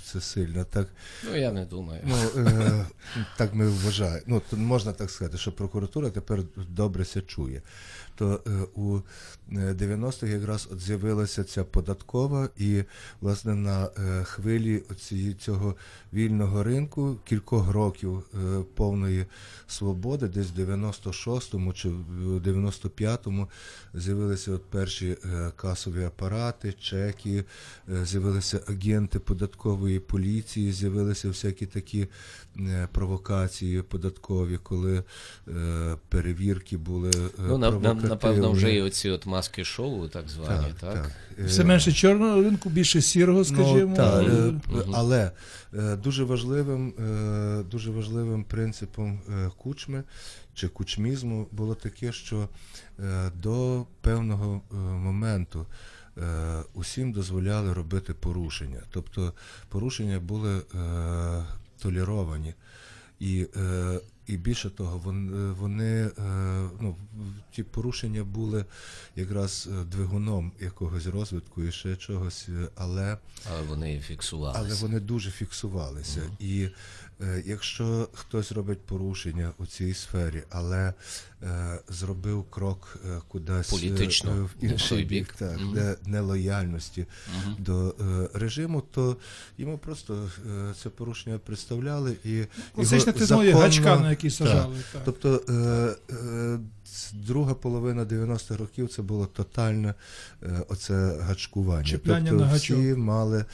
[0.04, 0.88] це сильно так
[1.24, 2.00] Ну, я не думаю.
[2.04, 2.86] Ну, е,
[3.36, 4.22] так ми вважаємо.
[4.26, 7.62] Ну, можна так сказати, що прокуратура тепер добре ся чує.
[8.14, 8.96] То е, у
[9.52, 12.82] е, 90-х якраз от з'явилася ця податкова, і,
[13.20, 15.76] власне, на е, хвилі оці, цього
[16.12, 19.26] вільного ринку кількох років е, повної
[19.66, 23.48] свободи, десь в 96-му чи в 95-му
[23.94, 27.44] з'явилися от перші е, касові апарати, чеки,
[27.88, 32.06] е, з'явилися агенти податкової поліції, з'явилися всякі такі
[32.58, 35.02] е, провокації податкові, коли
[35.48, 40.28] е, перевірки були е, Ну, на, на, напевно, вже і оці от маски шоу, так
[40.28, 41.10] звані, так?
[41.38, 43.86] Е, Все менше чорного ринку, більше сірого, скажімо.
[43.88, 44.52] Ну, та, е,
[44.92, 45.30] але
[45.74, 46.94] е, дуже важливим,
[47.70, 49.20] дуже важливим принципом
[49.56, 50.02] кучми
[50.54, 52.48] чи кучмізму було таке, що
[53.42, 55.66] до певного моменту
[56.74, 58.80] усім дозволяли робити порушення.
[58.90, 59.32] Тобто
[59.68, 60.62] порушення були е,
[61.78, 62.54] толеровані.
[63.20, 66.12] І, е, і більше того, вони, вони е,
[66.80, 66.96] ну,
[67.50, 68.64] ті порушення були
[69.16, 73.18] якраз е, двигуном якогось розвитку і ще чогось, е, але,
[73.50, 74.60] Але вони фіксувалися.
[74.64, 76.22] але вони дуже фіксувалися.
[76.38, 76.70] І е,
[77.44, 80.94] якщо хтось робить порушення у цій сфері, але
[81.42, 85.34] е, зробив крок е, кудись е, Політично, е, в інший бік, бік.
[85.38, 85.72] так, -hmm.
[85.72, 87.06] де нелояльності
[87.58, 89.16] до е, режиму, то
[89.58, 94.76] йому просто е, це порушення представляли і Класична його законно- гачка, на який сажали.
[94.92, 95.02] Так.
[95.04, 95.52] Тобто е,
[96.14, 96.58] е,
[97.12, 99.94] друга половина 90-х років це було тотальне
[100.42, 101.84] е, оце гачкування.
[101.84, 103.44] Чіпляння тобто на всі мали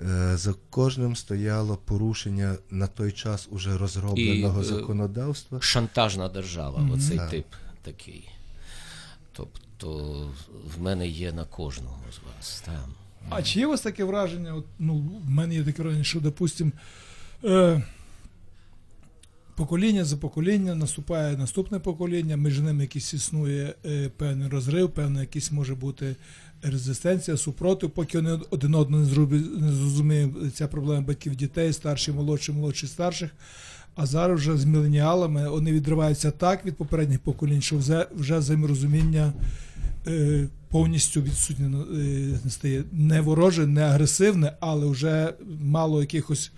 [0.00, 5.60] е, за кожним стояло порушення на той час уже розробленого І, е, законодавства.
[5.60, 7.30] Шантажна держава, оцей Так.
[7.30, 7.46] тип
[7.82, 8.28] такий.
[9.32, 10.28] Тобто
[10.76, 12.62] в мене є на кожного з вас.
[12.66, 12.94] Там.
[13.28, 14.54] А чи є у вас таке враження?
[14.54, 16.72] От, ну, в мене є таке враження, що, допустим,
[17.44, 17.82] е,
[19.60, 25.52] покоління за покоління наступає наступне покоління, між ними якийсь існує е, певний розрив, певна якийсь
[25.52, 26.16] може бути
[26.62, 32.86] резистенція, супротив, поки вони один одного не зрозуміють, ця проблема батьків дітей, старші, молодші, молодші,
[32.86, 33.30] старших.
[33.94, 39.32] А зараз вже з міленіалами вони відриваються так від попередніх поколінь, що вже, вже взаєморозуміння
[40.06, 41.68] е, повністю відсутнє
[42.44, 42.84] не стає.
[42.92, 46.52] Не вороже, не агресивне, але вже мало якихось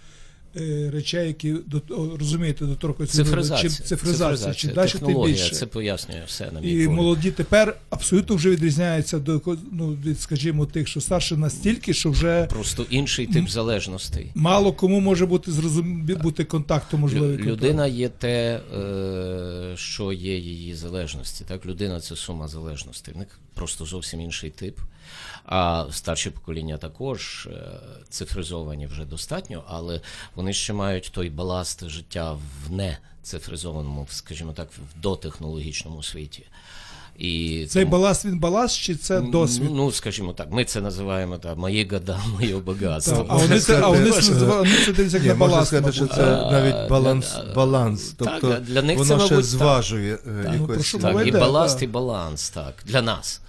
[0.92, 1.82] речей, які до,
[2.20, 3.70] розумієте, доторкуються до- Цифризація.
[3.70, 5.54] чим цифризація, чим далі, тим більше.
[5.54, 6.90] це пояснює все на мій І погляд.
[6.96, 9.40] молоді тепер абсолютно вже відрізняються до
[9.72, 14.30] ну, від, скажімо, тих, що старше настільки, що вже Просто інший тип залежностей.
[14.34, 16.02] мало кому може бути зрозум...
[16.22, 17.38] бути контактом можливий.
[17.38, 21.44] Лю- Людина є те, е, що є її залежності.
[21.48, 21.66] Так?
[21.66, 23.14] Людина це сума залежностей.
[23.14, 24.78] В них просто зовсім інший тип.
[25.44, 30.00] А старші покоління також е, цифризовані вже достатньо, але
[30.34, 36.46] вони ще мають той баласт життя в нецифризованому, скажімо так, в дотехнологічному світі.
[37.18, 39.68] І Цей тому- баласт він баласт, чи це досвід?
[39.72, 43.26] Ну, скажімо так, ми це називаємо так, мої года, моє багатство.
[43.28, 48.02] А вони це, дивляться як на можна сказати, що це навіть баланс, для- баланс.
[48.18, 50.92] так, Тобто для них воно це, ще мабуть, зважує е, ну, якось.
[51.00, 52.74] Так, і баласт, і баланс, так.
[52.86, 53.40] Для нас.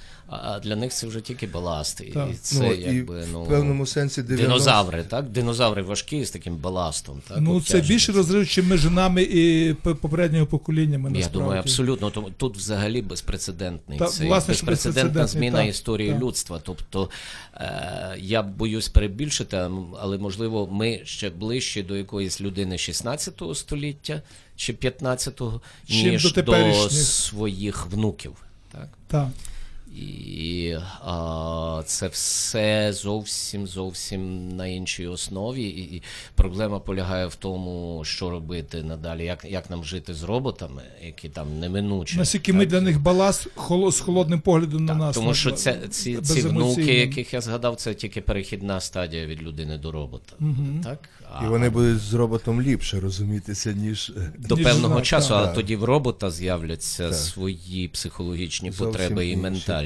[0.44, 2.02] А для них це вже тільки баласт.
[2.02, 4.48] І це ну, якби, і ну, в певному сенсі 90...
[4.48, 5.30] динозаври, так?
[5.30, 7.22] Динозаври важкі з таким баластом.
[7.28, 7.38] Так?
[7.42, 11.10] Ну, це більше розрив, чим між нами і попереднього поколіннями.
[11.10, 11.40] Я насправді.
[11.40, 12.10] думаю, абсолютно.
[12.10, 16.22] Тому тут взагалі безпрецедентний Та, це власне, безпрецедентна зміна так, історії так.
[16.22, 16.60] людства.
[16.64, 17.10] Тобто
[17.56, 19.70] е, я боюсь перебільшити,
[20.00, 24.22] але можливо, ми ще ближче до якоїсь людини 16 століття
[24.56, 28.34] чи 15-го, ніж до до, своїх внуків.
[28.72, 28.90] Так?
[29.08, 29.28] Так.
[29.96, 30.76] І
[31.06, 35.64] а, це все зовсім зовсім на іншій основі.
[35.64, 36.04] І, і
[36.36, 41.60] проблема полягає в тому, що робити надалі, як, як нам жити з роботами, які там
[41.60, 42.18] неминучі.
[42.18, 45.16] Наскільки ми для них баласт холо- з холодним поглядом на нас.
[45.16, 49.78] Тому що це, ці, ці внуки, яких я згадав, це тільки перехідна стадія від людини
[49.78, 50.34] до робота.
[50.84, 51.10] Так?
[51.40, 55.30] А І вони будуть з роботом ліпше розумітися, ніж е, до Ніж певного знак, часу,
[55.30, 55.38] так.
[55.38, 55.56] але Так.
[55.56, 57.18] тоді в робота з'являться Так.
[57.18, 59.42] свої психологічні Зовсім потреби і інші,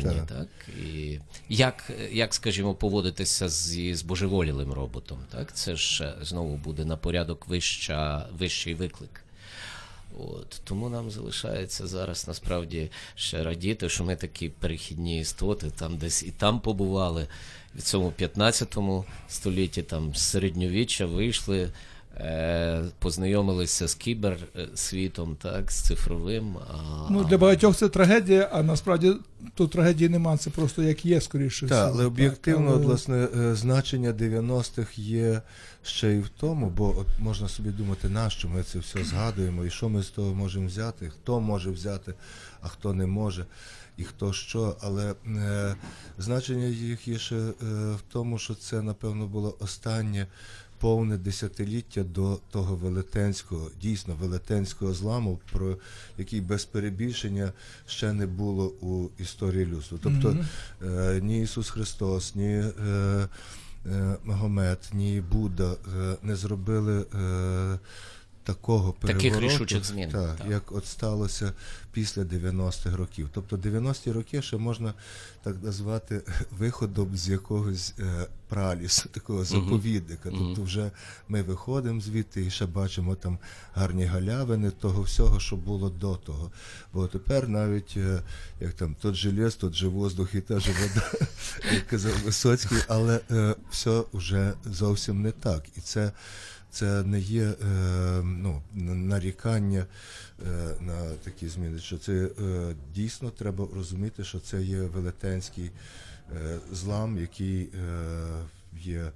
[0.06, 0.28] ментальні.
[0.28, 0.38] так.
[0.38, 0.76] Так?
[0.86, 1.20] І
[1.50, 5.20] як, як, скажімо, поводитися зі збожеволілим роботом?
[5.32, 5.56] Так?
[5.56, 9.24] Це ж е, знову буде на порядок вища, вищий виклик.
[10.20, 16.24] От, тому нам залишається зараз насправді ще радіти, що ми такі перехідні істоти, там десь
[16.24, 17.28] і там побували.
[17.76, 18.78] В цьому 15
[19.28, 21.70] столітті, там з середньовіччя вийшли,
[23.00, 26.58] познайомилися з кіберсвітом, так, з цифровим.
[26.58, 29.14] А, Ну, для багатьох це трагедія, а насправді
[29.56, 31.68] тут трагедії нема, це просто як є, скоріше.
[31.68, 35.42] Так, але об'єктивно, але- власне, е, значення 90-х є
[35.84, 39.70] ще й в тому, бо от можна собі думати, нащо ми це все згадуємо, і
[39.70, 42.14] що ми з того можемо взяти, хто може взяти,
[42.62, 43.46] а хто не може,
[43.98, 44.78] і хто що.
[44.82, 45.76] Але е,
[46.18, 47.52] значення їх є ще е,
[47.92, 50.28] в тому, що це, напевно, було останнє.
[50.80, 55.78] Повне десятиліття до того велетенського, дійсно велетенського зламу, про
[56.18, 57.52] який без перебільшення
[57.88, 59.98] ще не було у історії людства.
[60.04, 60.38] Тобто
[60.86, 62.74] е, ні Ісус Христос, ні е,
[63.86, 67.06] е, Магомед, ні Будда е, не зробили
[68.48, 70.48] такого Таких перевороту, рішучих змін, так, так.
[70.50, 71.54] як от сталося
[71.92, 73.30] після 90-х років.
[73.34, 74.94] Тобто 90-ті роки ще можна
[75.44, 76.22] так назвати
[76.52, 80.30] виходом з якогось е, пралісу, такого заповідника.
[80.30, 80.92] Тобто вже
[81.28, 83.38] ми виходимо звідти і ще бачимо там
[83.74, 86.52] гарні галявини того всього, що було до того.
[86.94, 88.22] Бо тепер навіть е,
[88.60, 91.12] як там тот же ліс, тот же воздух і та же вода,
[91.74, 95.64] як казав Висоцький, але е, все вже зовсім не так.
[95.78, 96.12] І це
[96.72, 97.56] це не є е,
[98.24, 99.86] ну, нарікання
[100.48, 101.80] е, на такі зміни.
[101.80, 105.72] Що це е, дійсно треба розуміти, що це є велетенський
[106.32, 107.70] е, злам, який е,
[108.82, 109.12] є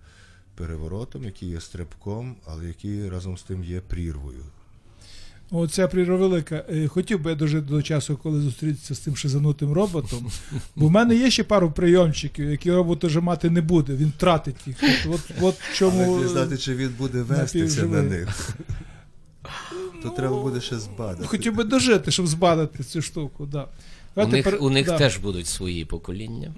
[0.55, 4.45] переворотом, який є стрибком, але який разом з тим є прірвою.
[5.51, 6.65] Оця прірва велика.
[6.69, 10.31] Е, Хотів би я дожити до часу, коли зустрітися з тим шизанутим роботом.
[10.75, 13.95] Бо в мене є ще пару прийомчиків, які робот вже мати не буде.
[13.95, 14.77] Він втратить їх.
[14.83, 16.03] От, от, от чому.
[16.13, 18.49] Але не знати, чи він буде вестися на них.
[20.03, 21.25] То треба буде ще збадати.
[21.27, 23.45] Хотів би дожити, щоб збадати цю штуку.
[23.45, 23.67] Да.
[24.15, 26.53] у, них, пер- у них да, теж будуть свої покоління.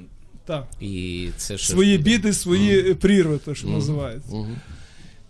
[0.46, 0.68] так.
[0.82, 2.10] І це Свої буде.
[2.10, 3.76] біди, свої е, прірви, то що Мгм.
[3.76, 4.36] називається.
[4.36, 4.56] Мгм.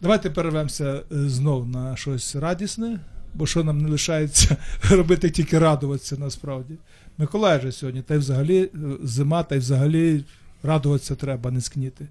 [0.01, 2.99] Давайте перервемося е, знов на щось радісне,
[3.33, 4.57] бо що нам не лишається
[4.89, 6.73] робити, тільки радуватися насправді.
[7.17, 8.69] Миколай же сьогодні, та й взагалі е,
[9.03, 10.23] зима, та й взагалі
[10.63, 12.07] радуватися треба, не скніти.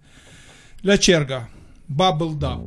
[0.87, 1.47] Ля черга.
[1.89, 2.59] Бабл да.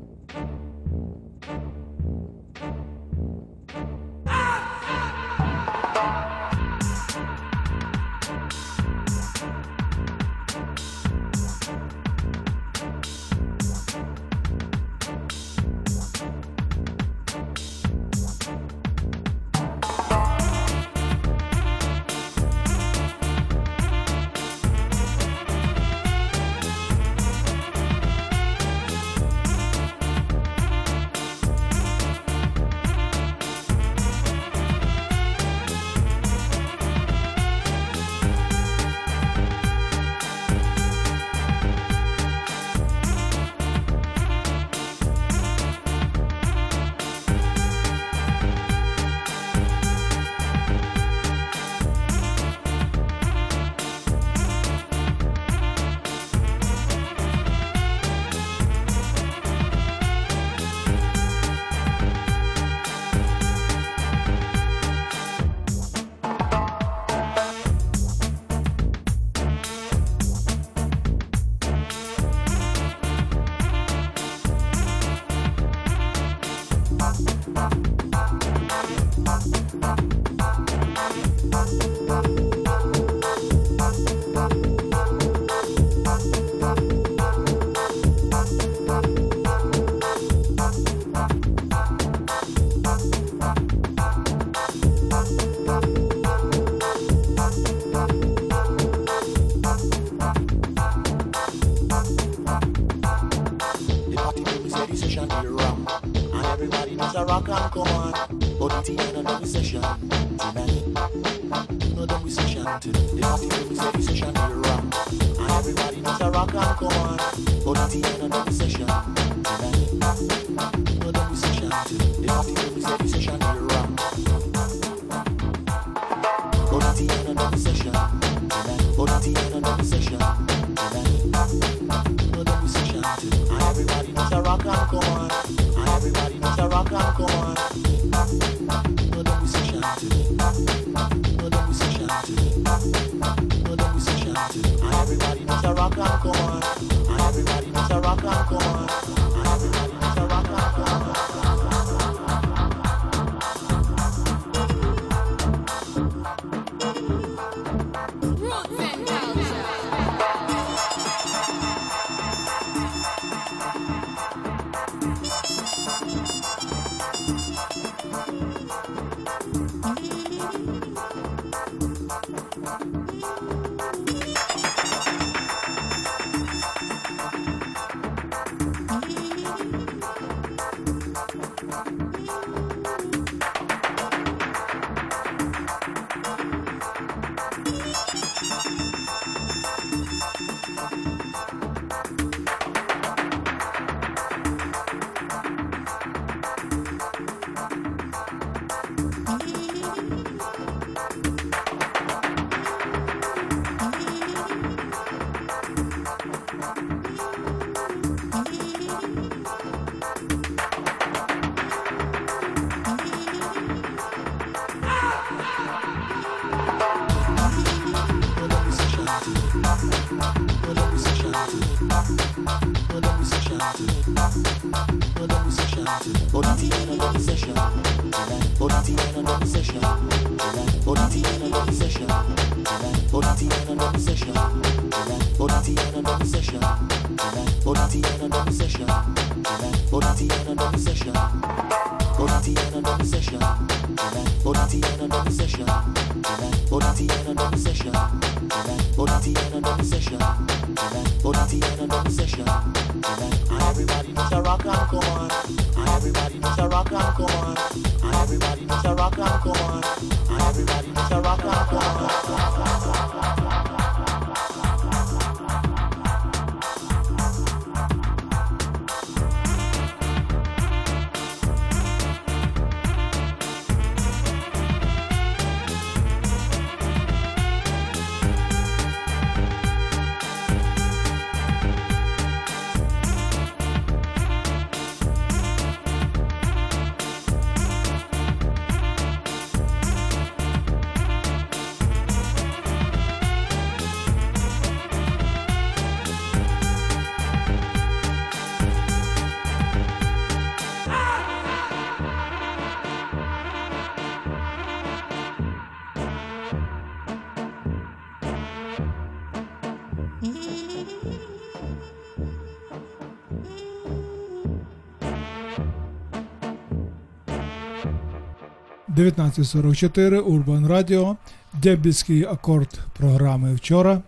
[318.98, 321.18] 19.44, Урбан Радіо,
[321.54, 324.02] Дебільський акорд програми вчора.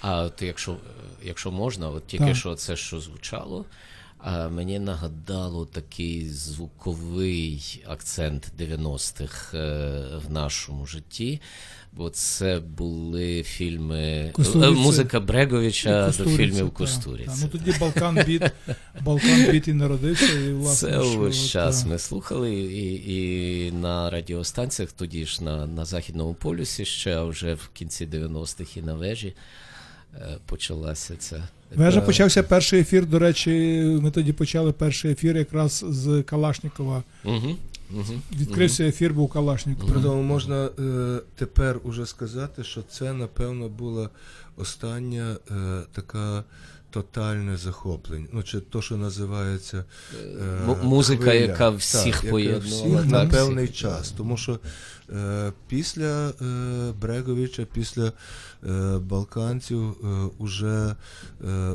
[0.00, 0.76] А от якщо,
[1.22, 2.36] якщо можна, от тільки Так.
[2.36, 3.64] що це, що звучало,
[4.48, 11.40] мені нагадало такий звуковий акцент 90-х е, в нашому житті.
[11.92, 16.72] Бо це були фільми е, музика Бреговича до фільмів та,
[17.26, 17.36] та.
[17.42, 18.42] Ну тоді Balkan Beat,
[19.00, 20.38] Balkan Beat і народився.
[20.38, 21.88] І, власне, Це що, увесь час та.
[21.88, 27.54] ми слухали, і, і на радіостанціях, тоді ж на, на Західному полюсі, ще а вже
[27.54, 29.34] в кінці 90-х і на вежі
[30.46, 31.48] почалася ця.
[31.74, 33.06] Вежа Та- почався перший ефір.
[33.06, 33.50] До речі,
[34.02, 37.02] ми тоді почали перший ефір якраз з Калашнікова.
[37.24, 37.56] Угу,
[37.92, 38.14] угу.
[38.32, 39.32] Відкрився ефір, був.
[39.32, 44.10] При тому можна е, тепер уже сказати, що це, напевно, була
[44.56, 46.44] остання е, така
[46.94, 48.26] тотальне захоплення.
[48.32, 49.84] Ну, чи то, що називається
[50.14, 51.34] е, М- музика, хвиля.
[51.34, 54.10] яка всіх яка поєднувала, всіх так, на певний час.
[54.10, 54.58] Тому що е,
[55.68, 56.34] після е,
[57.00, 58.12] Бреговича, після
[58.66, 60.06] е, Балканців, е,
[60.38, 60.96] уже,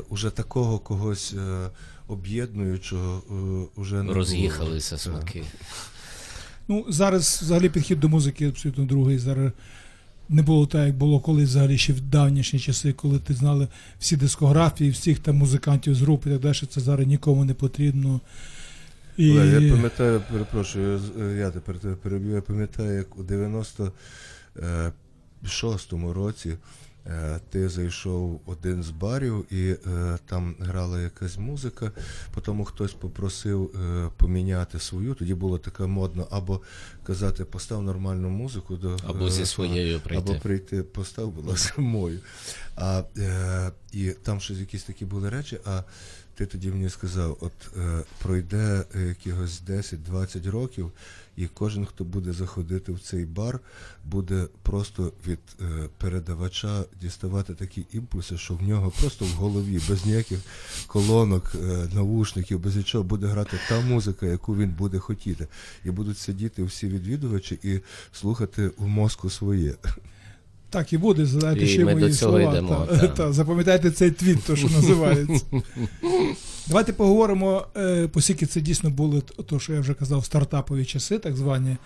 [0.08, 1.34] уже такого когось
[2.08, 3.22] об'єднуючого
[3.76, 4.12] уже не.
[4.12, 5.42] Роз'їхалися смаки.
[6.68, 9.18] Ну, зараз взагалі підхід до музики абсолютно другий.
[9.18, 9.52] Зараз
[10.28, 13.68] не було так, як було колись взагалі ще в давнішні часи, коли ти знали
[13.98, 16.54] всі дискографії, всіх там музикантів з груп і так далі.
[16.70, 18.20] Це зараз нікому не потрібно.
[19.20, 19.30] І...
[19.30, 21.00] Олег, я пам'ятаю, перепрошую,
[21.38, 24.92] я тепер тебе переб'ю, я пам'ятаю, як у 95
[25.44, 26.56] шостому році
[27.06, 31.92] е, ти зайшов в один з барів, і е, там грала якась музика.
[32.34, 35.14] Потім хтось попросив е, поміняти свою.
[35.14, 36.60] Тоді було таке модно або
[37.02, 40.30] казати постав нормальну музику до Або зі своєю прийти.
[40.30, 42.20] Або прийти, постав, будь ласка, мою.
[42.76, 43.02] А,
[43.92, 45.82] і там щось якісь такі були речі, а
[46.40, 50.92] ти тоді мені сказав, от е, пройде е, якихось 10-20 років,
[51.36, 53.60] і кожен, хто буде заходити в цей бар,
[54.04, 60.06] буде просто від е, передавача діставати такі імпульси, що в нього просто в голові, без
[60.06, 60.38] ніяких
[60.86, 65.46] колонок, е, навушників, без нічого буде грати та музика, яку він буде хотіти.
[65.84, 67.80] І будуть сидіти всі відвідувачі і
[68.12, 69.74] слухати в мозку своє.
[70.70, 72.52] Так і буде, задайте І ще ми мої до цього слова.
[72.52, 73.08] йдемо, та, та.
[73.08, 75.44] та, запам'ятайте цей твіт, то що називається.
[76.68, 81.18] Давайте поговоримо, е, оскільки це дійсно були т- то, що я вже казав, стартапові часи,
[81.18, 81.76] так звані,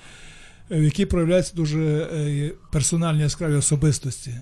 [0.70, 1.80] е, в які проявляються дуже
[2.14, 4.34] е, персональні яскраві особистості.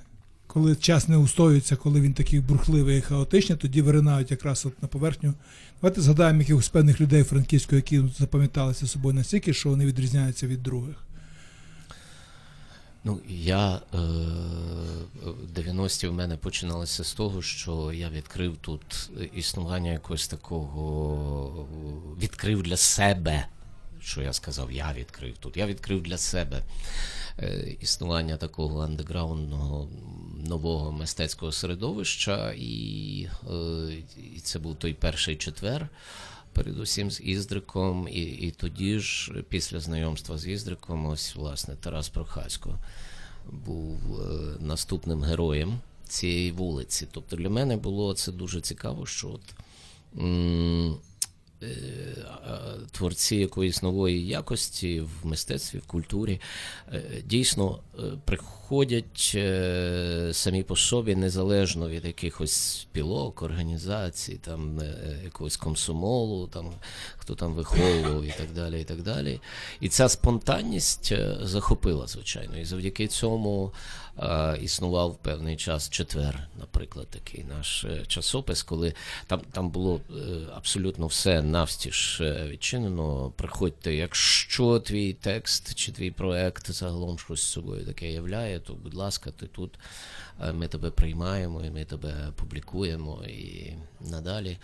[0.47, 4.89] Коли час не устоюється, коли він такий бурхливий і хаотичний, тоді виринають якраз от на
[4.89, 5.35] поверхню.
[5.83, 10.97] Давайте згадаємо якихось певних людей франківського, які запам'яталися собою настільки, що вони відрізняються від других.
[13.05, 13.99] Ну, я е,
[15.55, 21.67] 90-ті в мене починалися з того, що я відкрив тут існування якогось такого,
[22.23, 23.47] відкрив для себе.
[24.01, 25.57] Що я сказав, я відкрив тут.
[25.57, 26.63] Я відкрив для себе
[27.39, 29.89] е, існування такого андеграундного
[30.47, 33.93] нового мистецького середовища, і, е,
[34.37, 35.89] і це був той перший четвер
[36.53, 42.79] передусім з Іздриком, і, і тоді ж, після знайомства з Іздриком, ось власне Тарас Прохасько
[43.53, 47.09] був е, наступним героєм цієї вулиці.
[47.11, 49.43] Тобто для мене було це дуже цікаво, що от.
[52.91, 56.41] Творці якоїсь нової якості в мистецтві, в культурі
[56.93, 64.81] е, дійсно е, приходять е, самі по собі незалежно від якихось спілок, організацій, там
[65.25, 66.73] якогось комсомолу, там
[67.17, 68.81] хто там виховував і так далі.
[68.81, 69.41] І так далі.
[69.81, 71.13] І ця спонтанність
[71.43, 72.59] захопила, звичайно.
[72.59, 73.73] І завдяки цьому
[74.63, 78.95] існував певний час четвер, наприклад, такий наш е, часопис, коли
[79.27, 80.15] там, там було е,
[80.55, 83.33] абсолютно все навстіж е, відчинено.
[83.37, 88.95] Приходьте, якщо твій текст чи твій проект загалом щось з собою таке являє, то будь
[88.95, 89.79] ласка, ти тут.
[90.41, 93.73] Е, Ми тебе приймаємо, і ми тебе публікуємо і
[94.11, 94.59] надалі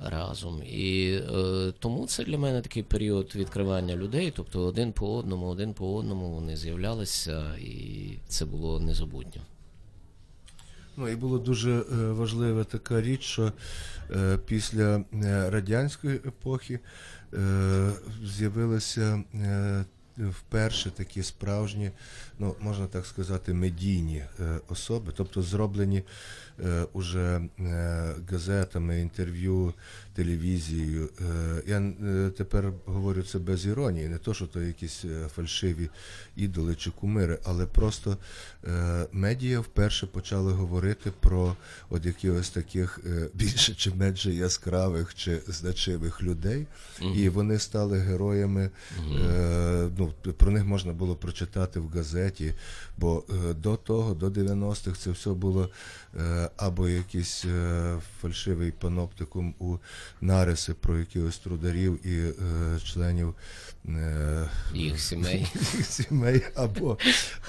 [0.00, 0.62] разом.
[0.62, 4.32] І е, тому це для мене такий період відкривання людей.
[4.36, 9.42] Тобто один по одному, один по одному вони з'являлися, і це було незабутньо.
[10.96, 13.52] Ну і було дуже е, важлива така річ, що
[14.10, 15.04] е, після
[15.50, 16.78] радянської епохи
[17.34, 17.92] е,
[18.24, 19.84] з'явилися е,
[20.18, 21.90] вперше такі справжні,
[22.38, 26.02] ну можна так сказати, медійні е, особи, тобто зроблені
[26.64, 29.74] е, уже е, газетами, інтерв'ю,
[30.14, 31.08] телевізією.
[31.20, 35.88] Е, я е, тепер говорю це без іронії, не то, що то якісь е, фальшиві
[36.36, 38.16] ідоли чи кумири, але просто
[39.12, 41.56] медіа вперше почали говорити про
[41.90, 43.00] от якихось таких
[43.34, 46.66] більше чи менше яскравих чи значимих людей,
[47.14, 48.70] і вони стали героями.
[48.98, 52.54] Е, ну, про них можна було прочитати в газеті,
[52.98, 53.24] бо
[53.56, 55.70] до того, до 90-х, це все було
[56.56, 57.44] або якийсь
[58.20, 59.78] фальшивий паноптикум у
[60.20, 62.34] нариси про якихось трударів і е,
[62.84, 63.34] членів
[63.88, 65.38] е, Їх сімей.
[65.74, 66.98] їх сімей, або,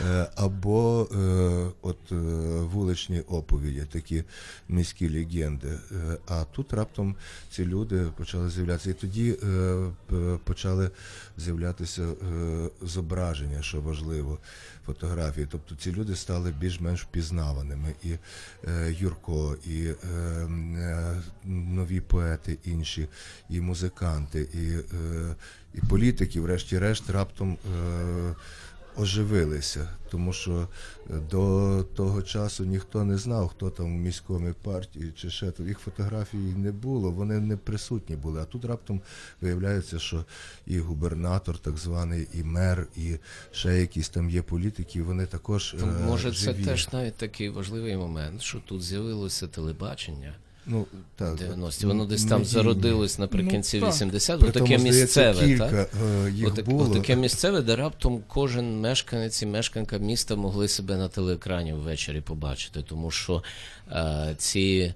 [0.09, 2.15] е, або е, от е,
[2.61, 4.23] вуличні оповіді, такі
[4.69, 5.67] міські легенди.
[5.91, 7.15] Е, А тут раптом
[7.51, 8.89] ці люди почали з'являтися.
[8.89, 10.89] І тоді е, почали
[11.37, 12.15] з'являтися е,
[12.81, 14.37] зображення, що важливо,
[14.85, 15.47] фотографії.
[15.51, 17.93] Тобто ці люди стали більш-менш впізнаваними.
[18.03, 18.11] І
[18.67, 19.87] е, Юрко, і
[21.45, 23.07] нові поети інші,
[23.49, 25.35] і музиканти, і, е,
[25.73, 27.57] і політики, врешті-решт, раптом.
[27.75, 28.35] Е,
[28.97, 30.67] Оживилися, тому що
[31.09, 35.63] е, до того часу ніхто не знав, хто там в міськомій партії чи ще то.
[35.63, 38.41] Їх фотографій не було, вони не присутні були.
[38.41, 39.01] А тут раптом
[39.41, 40.25] виявляється, що
[40.67, 43.17] і губернатор, так званий, і мер, і
[43.51, 48.41] ще якісь там є політики, вони також е, може, це теж навіть такий важливий момент,
[48.41, 50.35] що тут з'явилося телебачення.
[50.65, 50.85] Ну,
[51.15, 51.85] так, 90-ті.
[51.85, 52.45] Воно десь там медійні.
[52.53, 53.95] зародилось наприкінці Ну, так.
[53.95, 55.89] 80-х, таке місцеве, кілька так?
[56.25, 56.91] е, їх Отак- було.
[56.91, 62.81] Отаке місцеве, де раптом кожен мешканець і мешканка міста могли себе на телеекрані ввечері побачити,
[62.89, 63.43] тому що
[63.91, 64.93] е, ці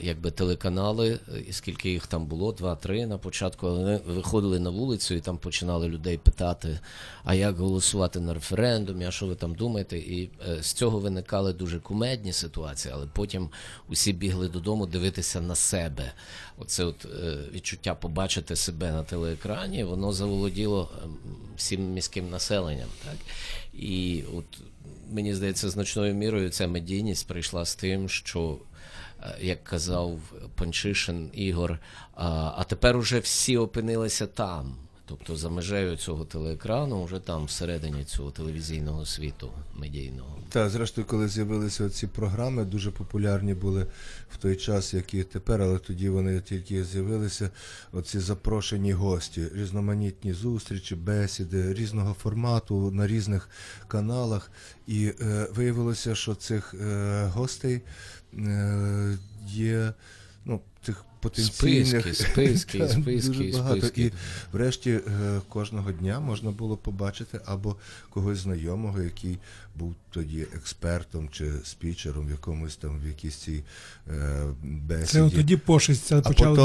[0.00, 5.14] якби телеканали, е, і скільки їх там було, два-три на початку, вони виходили на вулицю
[5.14, 6.78] і там починали людей питати,
[7.24, 9.98] а як голосувати на референдумі, а що ви там думаєте?
[9.98, 13.48] І е, з цього виникали дуже кумедні ситуації, але потім
[13.88, 16.12] усі бігли додому дивитися на себе.
[16.58, 21.16] Оце от е, відчуття побачити себе на телеекрані, воно заволоділо ем,
[21.56, 22.88] всім міським населенням.
[23.04, 23.16] Так?
[23.74, 24.44] І от
[25.10, 28.58] мені здається, значною мірою ця медійність прийшла з тим, що,
[29.40, 30.20] як казав
[30.54, 31.78] Панчишин Ігор,
[32.14, 34.83] а, а тепер уже всі опинилися там.
[35.06, 40.38] Тобто за межею цього телеекрану, вже там всередині цього телевізійного світу медійного.
[40.48, 43.86] Та, зрештою, коли з'явилися ці програми, дуже популярні були
[44.30, 47.50] в той час, як і тепер, але тоді вони тільки з'явилися.
[47.92, 53.48] Оці запрошені гості, різноманітні зустрічі, бесіди різного формату на різних
[53.88, 54.50] каналах.
[54.86, 57.80] І е, виявилося, що цих е, гостей
[58.34, 59.92] е, є
[60.44, 63.76] ну, цих потенційних Списки, списки, списки, дуже багато.
[63.80, 64.02] списки.
[64.02, 64.12] І
[64.52, 65.00] врешті е,
[65.48, 67.76] кожного дня можна було побачити або
[68.10, 69.38] когось знайомого, який
[69.76, 73.64] був тоді експертом чи спічером в якомусь там в якійсь цій
[74.10, 75.06] е, бесіді.
[75.30, 76.58] Це тоді пошесть А почали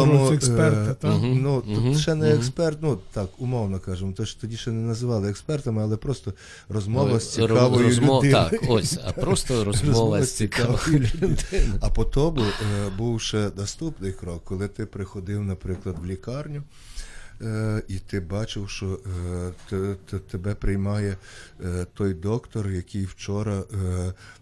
[0.90, 1.12] е, так?
[1.16, 1.42] Мгм.
[1.42, 2.38] Ну, тут ще не Мгм.
[2.38, 6.34] експерт, ну так, умовно кажемо, то ж тоді ще не називали експертами, але просто
[6.70, 8.32] розмова Ну, з цікавою розмов- людиною.
[8.32, 11.38] Так, ось, а просто розмова з цікавою людиною.
[11.82, 16.64] А по тому е, був ще наступний крок, коли ти приходив, наприклад, в лікарню.
[17.42, 21.18] Е, І ти бачив, що е, те- те- тебе приймає
[21.64, 23.64] е, той доктор, який вчора,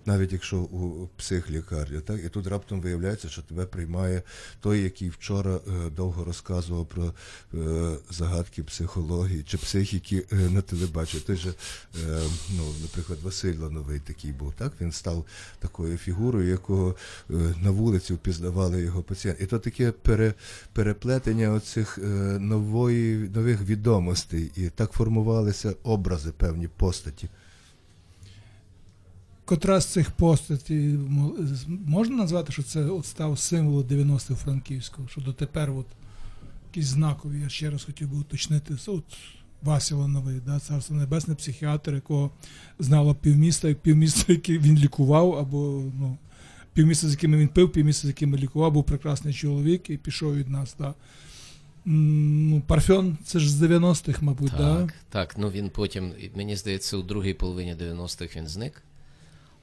[0.05, 4.21] навіть якщо у психлікарні, так і тут раптом виявляється, що тебе приймає
[4.61, 5.59] той, який вчора
[5.95, 7.13] довго розказував про
[8.09, 11.23] загадки психології чи психіки на телебаченні.
[11.27, 11.53] Той же,
[12.57, 14.53] ну, наприклад, Василь Лановий такий був.
[14.53, 15.25] Так він став
[15.59, 16.95] такою фігурою, якого
[17.61, 19.43] на вулиці впізнавали його пацієнти.
[19.43, 20.33] І то таке пере,
[20.73, 22.01] переплетення оцих е,
[22.87, 24.51] нової, нових відомостей.
[24.55, 27.29] І так формувалися образи, певні постаті.
[29.45, 30.97] Котра з цих постатей
[31.85, 35.85] можна назвати, що це от став символом 90-х Франківського, що дотепер от
[36.69, 38.75] якісь знакові, я ще раз хотів би уточнити.
[38.87, 39.03] От
[39.61, 42.31] Вася Лановий, да, царство небесне, психіатр, якого
[42.79, 46.17] знало півміста, півміста, який він лікував, або ну,
[46.73, 50.49] півміста, з якими він пив, півміста, з якими лікував, був прекрасний чоловік і пішов від
[50.49, 50.75] нас.
[50.79, 50.93] Да.
[51.89, 54.87] Ну, Парфьон, це ж з 90-х, мабуть, Так, да?
[55.09, 58.83] так, ну він потім, мені здається, у другій половині 90-х він зник.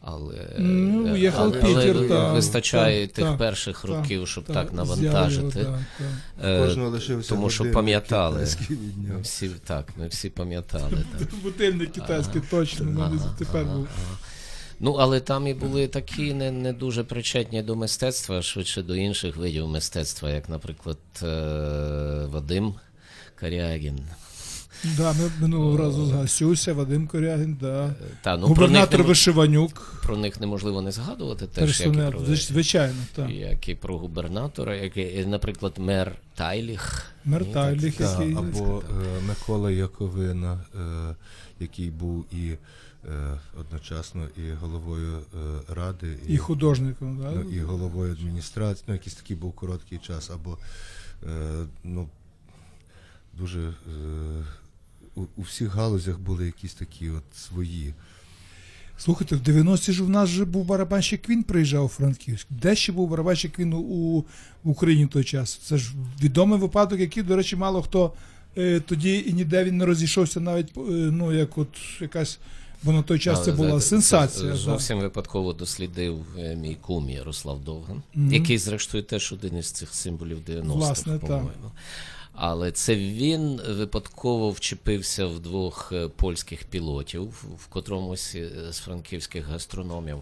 [0.00, 4.44] Але, Ну, е, уїхав але, Пітер, але так, вистачає так, тих так, перших років, щоб
[4.44, 5.50] так, Так, навантажити.
[5.50, 5.84] з'явив,
[6.40, 6.48] да.
[6.48, 8.48] Е, тому що пам'ятали.
[9.22, 11.04] всі, так, ми всі пам'ятали.
[11.42, 13.88] Бутильник китайський точно, ну, тепер був.
[14.80, 19.36] Ну, але там і були такі не, не дуже причетні до мистецтва, швидше до інших
[19.36, 21.26] видів мистецтва, як, наприклад, е,
[22.30, 22.74] Вадим
[23.34, 24.00] Карягін.
[24.96, 26.28] Да, ми минулого разу згадали.
[26.28, 27.94] Сюся, Вадим Корягін, да.
[28.22, 30.00] Та, ну, Губернатор про, не, Вишиванюк.
[30.02, 33.30] про них неможливо не згадувати теж, як і, про, звичайно, так.
[33.30, 37.06] як і про губернатора, як і, наприклад, мер Тайліх.
[37.24, 38.36] Мер Тайліх, так, Та, який.
[38.36, 41.14] або е, Микола Яковина, е,
[41.60, 42.58] який був і е,
[43.60, 47.30] одночасно і головою е, ради, І художником, да?
[47.30, 50.58] ну, і головою адміністрації, ну якийсь такий був короткий час, або
[51.26, 52.08] е, ну,
[53.38, 53.72] дуже е,
[55.14, 57.94] у, у всіх галузях були якісь такі от свої.
[58.98, 62.46] Слухайте, в 90-ті ж у нас же був барабанщик Квін приїжджав у Франківськ.
[62.50, 64.20] Де ще був барабанщик Квін у, у
[64.64, 65.54] в Україні в той час?
[65.54, 65.92] Це ж
[66.22, 68.12] відомий випадок, який, до речі, мало хто
[68.58, 71.68] е, тоді і ніде він не розійшовся, навіть е, ну, як от
[72.00, 72.38] якась.
[72.84, 74.50] Бо на той час А, це була знаєте, сенсація.
[74.52, 78.32] Це зовсім випадково дослідив е, мій кум Ярослав Довган, Мгм.
[78.34, 81.70] який, зрештою, теж один із цих символів 90-х, Власне, по-моєму.
[82.32, 87.22] Але це він випадково вчепився в двох е, польських пілотів
[87.58, 90.18] в котромусь е, з франківських гастрономів.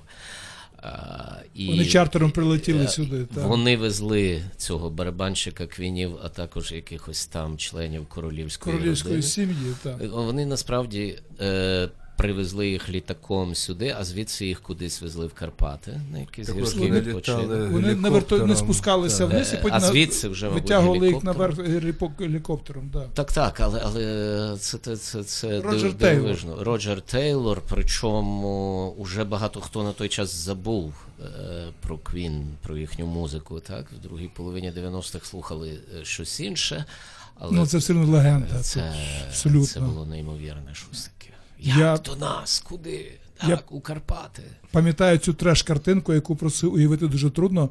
[1.54, 3.24] І Вони чартером прилетіли сюди.
[3.34, 3.44] Так.
[3.46, 9.28] Вони везли цього барабанщика квінів, а також якихось там членів королівської, Королівської родини.
[9.30, 9.74] сім'ї.
[9.82, 9.96] Так.
[10.12, 11.18] Вони насправді
[12.22, 16.88] привезли їх літаком сюди, а звідси їх кудись везли в Карпати на якийсь Також гірський
[16.88, 17.70] вони відпочинок.
[17.70, 18.46] Вони на верто...
[18.46, 19.30] не спускалися Так.
[19.30, 21.58] вниз і Е, потім а звідси вже, витягували їх наверх
[22.20, 22.90] гелікоптером.
[22.92, 23.06] Да.
[23.14, 26.36] Так, так, але, але це, це, це, це Роджер див- Тейлор.
[26.58, 31.24] Роджер Тейлор, причому уже багато хто на той час забув е,
[31.80, 33.60] про Квін, про їхню музику.
[33.60, 33.86] Так?
[33.98, 36.84] В другій половині 90-х слухали е, щось інше.
[37.38, 38.58] Але Ну, це все одно легенда.
[38.58, 38.94] це, Це
[39.28, 39.66] абсолютно.
[39.66, 41.32] це було неймовірне щось таке.
[41.62, 42.60] Я- Як до нас?
[42.60, 43.12] Куди?
[43.48, 44.42] Так, у Карпати.
[44.70, 47.70] Пам'ятаю цю треш-картинку, яку просив уявити дуже трудно,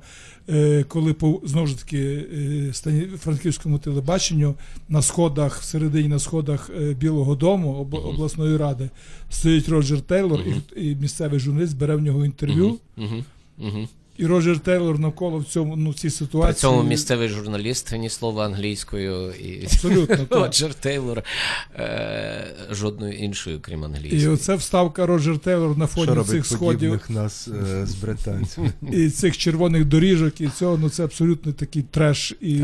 [0.49, 4.55] е, коли по знову ж таки е, франківському телебаченню
[4.89, 8.89] на сходах, всередині на сходах е, Білого Дому об, обласної ради
[9.29, 10.39] стоїть Роджер Тейлор,
[10.75, 12.77] і, і місцевий журналіст бере в нього інтерв'ю.
[13.57, 13.87] Угу.
[14.21, 16.61] І Роджер Тейлор навколо в цьому ну, цій При ситуації.
[16.61, 20.27] цьому місцевий журналіст ні слова англійською і Абсолютно.
[20.29, 21.23] Роджер Тейлор
[21.75, 24.23] е, жодною іншою, крім англійської.
[24.23, 28.71] І оце вставка Роджер Тейлор на Що фоні цих сходів нас е, з британцями?
[28.91, 32.33] і цих червоних доріжок, і цього, ну це абсолютно такий треш.
[32.41, 32.63] І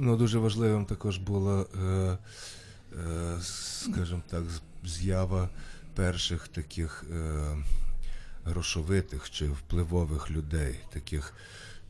[0.00, 2.18] Ну, дуже важливим також була, е, е,
[3.42, 4.42] скажімо так,
[4.84, 5.48] з'ява
[5.94, 7.56] перших таких е,
[8.48, 11.34] грошовитих чи впливових людей, таких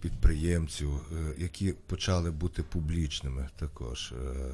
[0.01, 4.13] підприємців, е, які почали бути публічними також.
[4.13, 4.51] Е,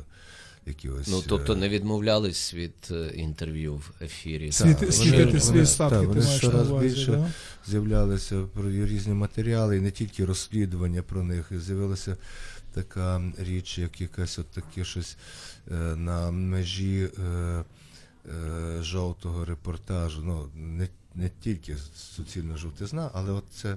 [0.67, 2.75] які ось, Ну, тобто е, не відмовлялись від
[3.15, 4.53] інтерв'ю в ефірі.
[4.53, 6.89] світи, вони- світити вони- свої статки, так, ти маєш щораз увазі.
[6.89, 7.31] більше Да?
[7.67, 11.47] з'являлися про різні матеріали, і не тільки розслідування про них.
[11.51, 12.17] І З'явилася
[12.73, 15.17] така річ, як якась от таке щось
[15.71, 17.65] е, на межі е, е,
[18.83, 20.23] жовтого репортажу.
[20.25, 21.77] Ну, не, не тільки
[22.17, 23.77] суцільна жовтизна, але от це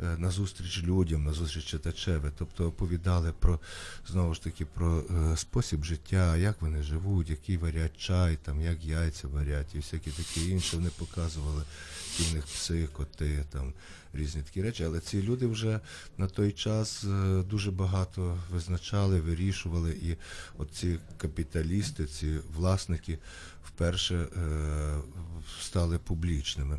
[0.00, 2.30] е, назустріч людям, назустріч читачеві.
[2.38, 3.60] Тобто оповідали про
[4.08, 8.84] знову ж таки про е, спосіб життя, як вони живуть, який варять чай, там, як
[8.84, 10.76] яйця варять і всякі такі інше.
[10.76, 11.62] Вони показували,
[12.22, 13.72] в пси, коти, там
[14.12, 14.84] різні такі речі.
[14.84, 15.80] Але ці люди вже
[16.18, 20.16] на той час е, дуже багато визначали, вирішували, і
[20.58, 23.18] от ці капіталісти, ці власники
[23.64, 24.28] вперше е,
[25.60, 26.78] стали публічними.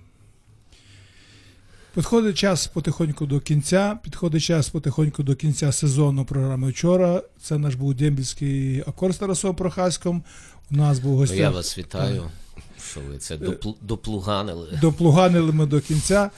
[1.95, 3.99] Підходить час потихоньку до кінця.
[4.03, 7.23] Підходить час потихоньку до кінця сезону програми вчора.
[7.41, 10.23] Це наш був дембільський акорд з Тарасом Прохаськом.
[10.71, 12.31] У нас був Ну, я вас вітаю,
[12.91, 13.37] що ви це
[13.81, 14.67] доплуганили.
[14.81, 16.29] Доплуганили ми до кінця.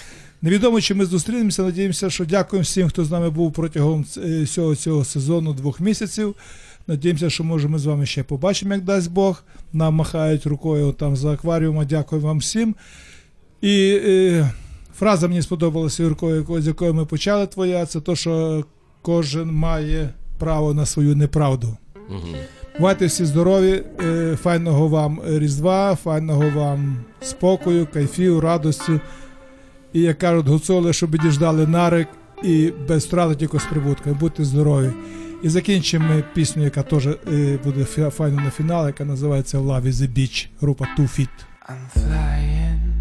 [0.41, 1.63] Невідомо, чи ми зустрінемося.
[1.63, 6.35] Надіємося, що дякуємо всім, хто з нами був протягом е, всього цього сезону двох місяців.
[6.87, 9.43] Надіємося, що може ми з вами ще побачимо, як дасть Бог.
[9.73, 11.85] Нам махають рукою там за акваріума.
[11.85, 12.75] Дякую вам всім.
[13.61, 14.51] І е,
[14.95, 17.85] фраза мені сподобалася Юрко, з якої ми почали твоя.
[17.85, 18.65] Це то, що
[19.01, 21.77] кожен має право на свою неправду.
[22.09, 22.35] Мгм.
[22.81, 28.99] Бувайте всі здорові, е, файного вам Різдва, файного вам спокою, кайфів, радості.
[29.93, 32.07] І як кажуть гуцули, щоб діждали нарик
[32.43, 34.17] і без втрати тільки з прибутком.
[34.19, 34.89] Будьте здорові.
[35.43, 37.17] І закінчимо пісню, яка теж е,
[37.63, 41.29] буде файно на фінал, яка називається Love is a Beach, група Two Feet.
[41.69, 43.00] I'm flying.